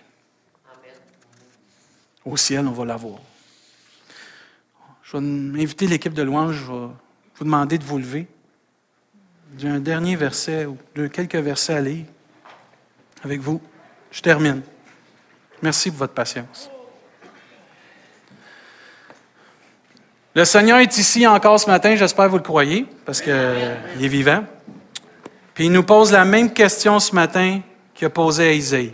[2.24, 3.18] Au ciel, on va l'avoir.
[5.02, 6.88] Je vais inviter l'équipe de louange, je vais
[7.36, 8.26] vous demander de vous lever.
[9.56, 10.76] J'ai un dernier verset, ou
[11.12, 12.04] quelques versets à lire
[13.24, 13.60] avec vous.
[14.10, 14.62] Je termine.
[15.62, 16.70] Merci pour votre patience.
[20.34, 24.08] Le Seigneur est ici encore ce matin, j'espère que vous le croyez, parce qu'il est
[24.08, 24.44] vivant.
[25.54, 27.60] Puis il nous pose la même question ce matin
[27.94, 28.92] qu'il a posée à Isaïe.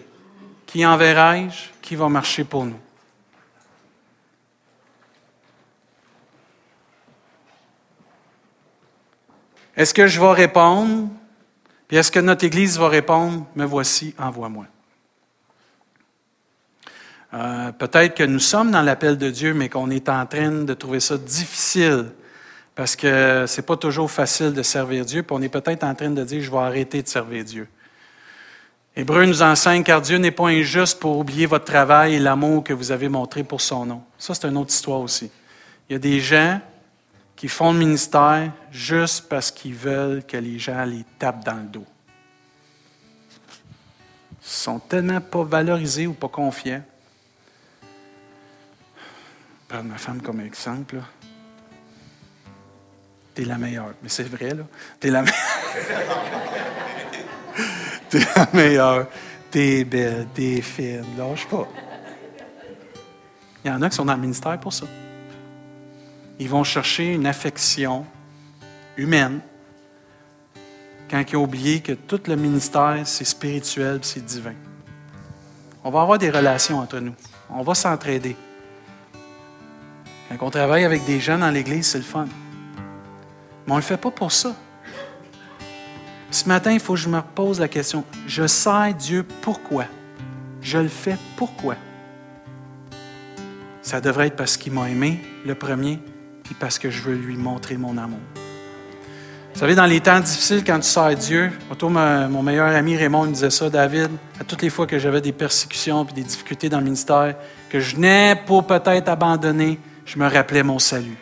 [0.65, 1.71] Qui enverrai-je?
[1.83, 2.79] Qui va marcher pour nous?
[9.77, 11.09] Est-ce que je vais répondre?
[11.89, 13.47] Puis est-ce que notre Église va répondre?
[13.57, 14.67] Me voici, envoie-moi.
[17.35, 20.75] Euh, peut-être que nous sommes dans l'appel de Dieu, mais qu'on est en train de
[20.75, 22.13] trouver ça difficile
[22.77, 26.11] parce que c'est pas toujours facile de servir Dieu, puis on est peut-être en train
[26.11, 27.69] de dire je vais arrêter de servir Dieu.
[28.97, 32.73] Hébreu nous enseigne car Dieu n'est pas injuste pour oublier votre travail et l'amour que
[32.73, 34.03] vous avez montré pour son nom.
[34.19, 35.31] Ça, c'est une autre histoire aussi.
[35.89, 36.61] Il y a des gens
[37.37, 41.65] qui font le ministère juste parce qu'ils veulent que les gens les tapent dans le
[41.65, 41.87] dos.
[44.43, 46.83] Ils sont tellement pas valorisés ou pas confiants
[49.75, 51.01] prendre ma femme comme exemple.
[53.35, 53.95] T'es la meilleure.
[54.03, 54.65] Mais c'est vrai, là.
[55.01, 55.35] T'es la meilleure.
[58.09, 59.09] t'es la meilleure.
[59.51, 61.05] T'es belle, t'es fine.
[61.19, 61.67] Lâche pas.
[63.65, 64.87] Il y en a qui sont dans le ministère pour ça.
[66.39, 68.05] Ils vont chercher une affection
[68.97, 69.41] humaine
[71.11, 74.55] quand ils ont oublié que tout le ministère, c'est spirituel, c'est divin.
[75.85, 77.15] On va avoir des relations entre nous.
[77.51, 78.37] On va s'entraider.
[80.29, 82.27] Quand on travaille avec des gens dans l'Église, c'est le fun.
[83.67, 84.57] Mais on ne le fait pas pour ça.
[86.31, 88.05] Ce matin, il faut que je me pose la question.
[88.27, 89.85] Je sais Dieu pourquoi?
[90.61, 91.77] Je le fais pourquoi?
[93.83, 96.01] Ça devrait être parce qu'il m'a aimé, le premier,
[96.45, 98.21] puis parce que je veux lui montrer mon amour.
[99.55, 103.27] Vous savez, dans les temps difficiles, quand tu sers Dieu, autour mon meilleur ami Raymond
[103.27, 106.69] me disait ça, David, à toutes les fois que j'avais des persécutions et des difficultés
[106.69, 107.37] dans le ministère,
[107.71, 111.17] que je venais pour peut-être abandonner, je me rappelais mon salut.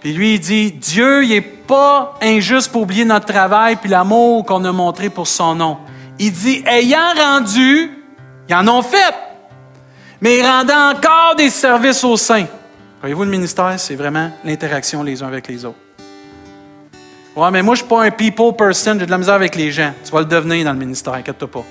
[0.00, 4.46] Puis lui, il dit, Dieu, il n'est pas injuste pour oublier notre travail puis l'amour
[4.46, 5.76] qu'on a montré pour son nom.
[6.18, 7.90] Il dit, ayant rendu,
[8.48, 9.14] ils en ont fait,
[10.20, 12.46] mais rendant encore des services aux saints.
[13.00, 15.78] Voyez-vous, le ministère, c'est vraiment l'interaction les uns avec les autres.
[17.36, 19.54] Ouais, mais moi, je ne suis pas un people person, j'ai de la misère avec
[19.54, 19.92] les gens.
[20.04, 21.64] Tu vas le devenir dans le ministère, inquiète-toi pas.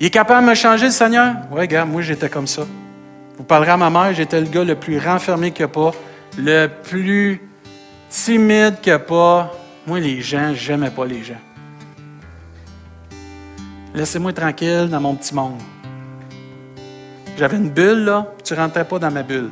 [0.00, 1.34] Il est capable de me changer, le Seigneur?
[1.52, 2.62] Oui, gars, moi, j'étais comme ça.
[3.38, 5.92] Vous parlerez à ma mère, j'étais le gars le plus renfermé qu'il n'y a pas,
[6.36, 7.40] le plus
[8.10, 9.52] timide qu'il n'y a pas.
[9.86, 11.40] Moi, les gens, j'aimais pas les gens.
[13.94, 15.60] Laissez-moi tranquille dans mon petit monde.
[17.38, 19.50] J'avais une bulle, là, tu ne rentrais pas dans ma bulle.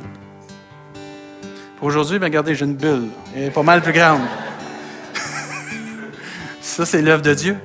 [1.79, 3.09] Aujourd'hui, ben, regardez, j'ai une bulle.
[3.35, 4.21] Elle est pas mal plus grande.
[6.61, 7.57] Ça, c'est l'œuvre de Dieu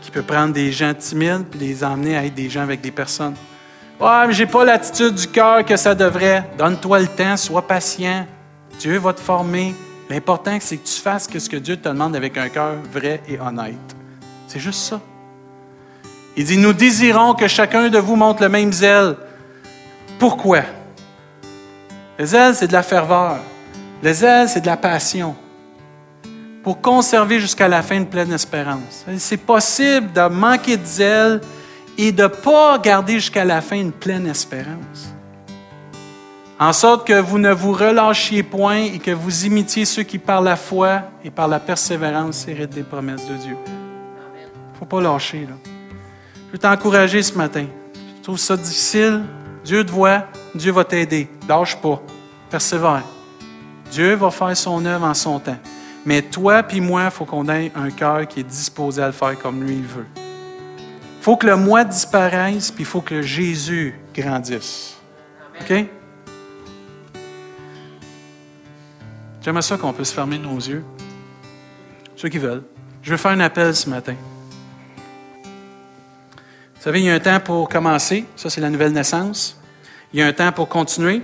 [0.00, 2.90] qui peut prendre des gens timides et les emmener à être des gens avec des
[2.90, 3.34] personnes.
[4.00, 6.44] Ouais, mais j'ai pas l'attitude du cœur que ça devrait.
[6.58, 8.26] Donne-toi le temps, sois patient.
[8.80, 9.72] Dieu va te former.
[10.10, 13.38] L'important, c'est que tu fasses ce que Dieu te demande avec un cœur vrai et
[13.38, 13.74] honnête.
[14.48, 15.00] C'est juste ça.
[16.36, 19.16] Il dit, nous désirons que chacun de vous montre le même zèle.
[20.18, 20.62] Pourquoi?
[22.18, 23.38] Le zèle, c'est de la ferveur.
[24.02, 25.36] Le zèle, c'est de la passion.
[26.64, 29.06] Pour conserver jusqu'à la fin une pleine espérance.
[29.16, 31.40] C'est possible de manquer de zèle
[31.96, 35.14] et de ne pas garder jusqu'à la fin une pleine espérance.
[36.58, 40.40] En sorte que vous ne vous relâchiez point et que vous imitiez ceux qui, par
[40.40, 43.56] la foi et par la persévérance, héritent des promesses de Dieu.
[43.66, 45.46] Il ne faut pas lâcher.
[45.48, 45.54] Là.
[46.48, 47.66] Je veux t'encourager ce matin.
[47.94, 49.22] Tu trouves ça difficile?
[49.68, 51.28] Dieu te voit, Dieu va t'aider.
[51.46, 52.00] Lâche pas.
[52.48, 53.02] Persévère.
[53.90, 55.58] Dieu va faire son œuvre en son temps.
[56.06, 59.12] Mais toi puis moi, il faut qu'on ait un cœur qui est disposé à le
[59.12, 60.06] faire comme lui il veut.
[60.16, 64.96] Il faut que le moi disparaisse, puis il faut que Jésus grandisse.
[65.60, 65.84] OK?
[69.42, 70.82] J'aimerais ça qu'on puisse fermer nos yeux.
[72.16, 72.64] Ceux qui veulent.
[73.02, 74.14] Je veux faire un appel ce matin.
[75.44, 78.24] Vous savez, il y a un temps pour commencer.
[78.34, 79.57] Ça, c'est la nouvelle naissance.
[80.12, 81.22] Il y a un temps pour continuer.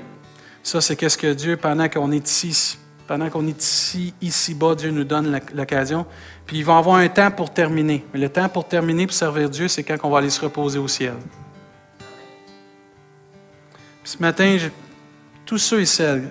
[0.62, 4.90] Ça, c'est qu'est-ce que Dieu, pendant qu'on est ici, pendant qu'on est ici, ici-bas, Dieu
[4.90, 6.06] nous donne l'occasion.
[6.46, 8.04] Puis il va avoir un temps pour terminer.
[8.12, 10.78] Mais le temps pour terminer, pour servir Dieu, c'est quand on va aller se reposer
[10.78, 11.14] au ciel.
[14.04, 14.58] ce matin,
[15.46, 16.30] tous ceux et celles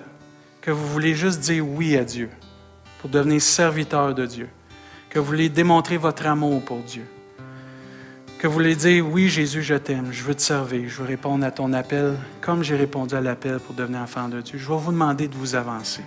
[0.60, 2.30] que vous voulez juste dire oui à Dieu
[3.00, 4.48] pour devenir serviteur de Dieu,
[5.10, 7.04] que vous voulez démontrer votre amour pour Dieu,
[8.44, 11.46] que vous voulez dire oui Jésus, je t'aime, je veux te servir, je veux répondre
[11.46, 14.58] à ton appel comme j'ai répondu à l'appel pour devenir enfant de Dieu.
[14.58, 16.02] Je vais vous demander de vous avancer.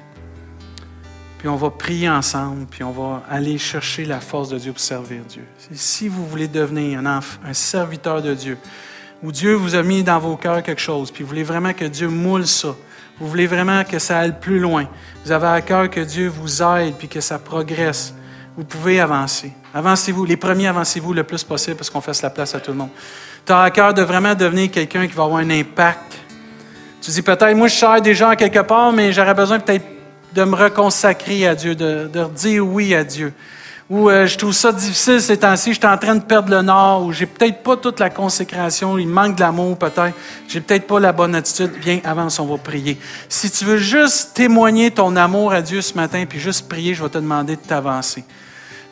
[1.39, 4.79] Puis on va prier ensemble, puis on va aller chercher la force de Dieu pour
[4.79, 5.41] servir Dieu.
[5.71, 8.59] Si vous voulez devenir un, un serviteur de Dieu,
[9.23, 11.85] où Dieu vous a mis dans vos cœurs quelque chose, puis vous voulez vraiment que
[11.85, 12.75] Dieu moule ça,
[13.19, 14.87] vous voulez vraiment que ça aille plus loin,
[15.25, 18.13] vous avez à cœur que Dieu vous aide, puis que ça progresse,
[18.57, 19.51] vous pouvez avancer.
[19.71, 20.25] Avancez-vous.
[20.25, 22.89] Les premiers, avancez-vous le plus possible parce qu'on fasse la place à tout le monde.
[23.45, 26.17] Tu as à cœur de vraiment devenir quelqu'un qui va avoir un impact.
[26.99, 29.85] Tu dis peut-être, moi, je sers des gens quelque part, mais j'aurais besoin peut-être
[30.33, 33.31] de me reconsacrer à Dieu, de, de dire oui à Dieu.
[33.89, 36.61] Ou euh, je trouve ça difficile ces temps-ci, je suis en train de perdre le
[36.61, 40.13] nord, ou j'ai peut-être pas toute la consécration, il manque de l'amour peut-être,
[40.49, 41.71] j'ai peut-être pas la bonne attitude.
[41.79, 42.97] Viens, avance, on va prier.
[43.29, 47.03] Si tu veux juste témoigner ton amour à Dieu ce matin, puis juste prier, je
[47.03, 48.25] vais te demander de t'avancer.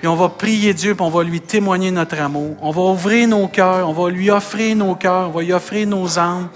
[0.07, 2.55] On va prier Dieu, puis on va lui témoigner notre amour.
[2.61, 5.87] On va ouvrir nos cœurs, on va lui offrir nos cœurs, on va lui offrir
[5.87, 6.49] nos âmes.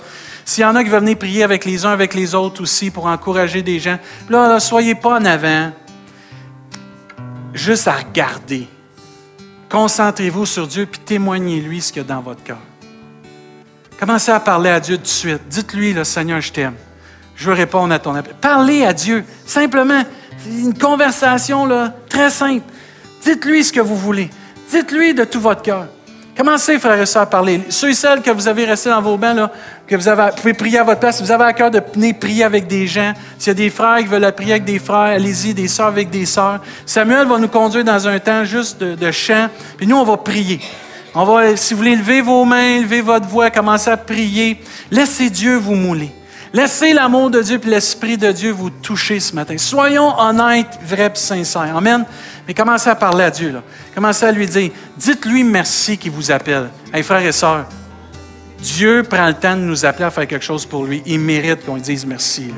[0.45, 2.89] S'il y en a qui veulent venir prier avec les uns, avec les autres aussi,
[2.89, 5.71] pour encourager des gens, là, là soyez pas en avant.
[7.53, 8.67] Juste à regarder.
[9.69, 12.57] Concentrez-vous sur Dieu, puis témoignez-lui ce qu'il y a dans votre cœur.
[13.99, 15.41] Commencez à parler à Dieu tout de suite.
[15.49, 16.75] Dites-lui, le Seigneur, je t'aime.
[17.35, 18.33] Je veux répondre à ton appel.
[18.39, 20.03] Parlez à Dieu, simplement.
[20.47, 22.63] Une conversation là, très simple.
[23.23, 24.29] Dites-lui ce que vous voulez.
[24.69, 25.87] Dites-lui de tout votre cœur.
[26.37, 27.61] Commencez, frères et sœurs, à parler?
[27.67, 29.49] Ceux et celles que vous avez restés dans vos bains,
[29.85, 32.15] que vous avez, pouvez prier à votre place, si vous avez à cœur de venir
[32.17, 35.15] prier avec des gens, s'il y a des frères qui veulent prier avec des frères,
[35.15, 36.61] allez-y, des sœurs avec des sœurs.
[36.85, 40.15] Samuel va nous conduire dans un temps juste de, de chant, puis nous, on va
[40.15, 40.61] prier.
[41.13, 44.61] On va, si vous voulez lever vos mains, lever votre voix, commencer à prier,
[44.91, 46.11] laissez Dieu vous mouler.
[46.51, 49.55] Laissez l'amour de Dieu et l'Esprit de Dieu vous toucher ce matin.
[49.57, 51.75] Soyons honnêtes, vrais et sincères.
[51.75, 52.05] Amen.
[52.49, 53.53] Mais commencez à parler à Dieu.
[53.93, 56.71] Commencez à lui dire, dites-lui merci qui vous appelle.
[56.91, 57.67] Hey, frères et sœurs,
[58.57, 61.03] Dieu prend le temps de nous appeler à faire quelque chose pour lui.
[61.05, 62.51] Il mérite qu'on dise merci.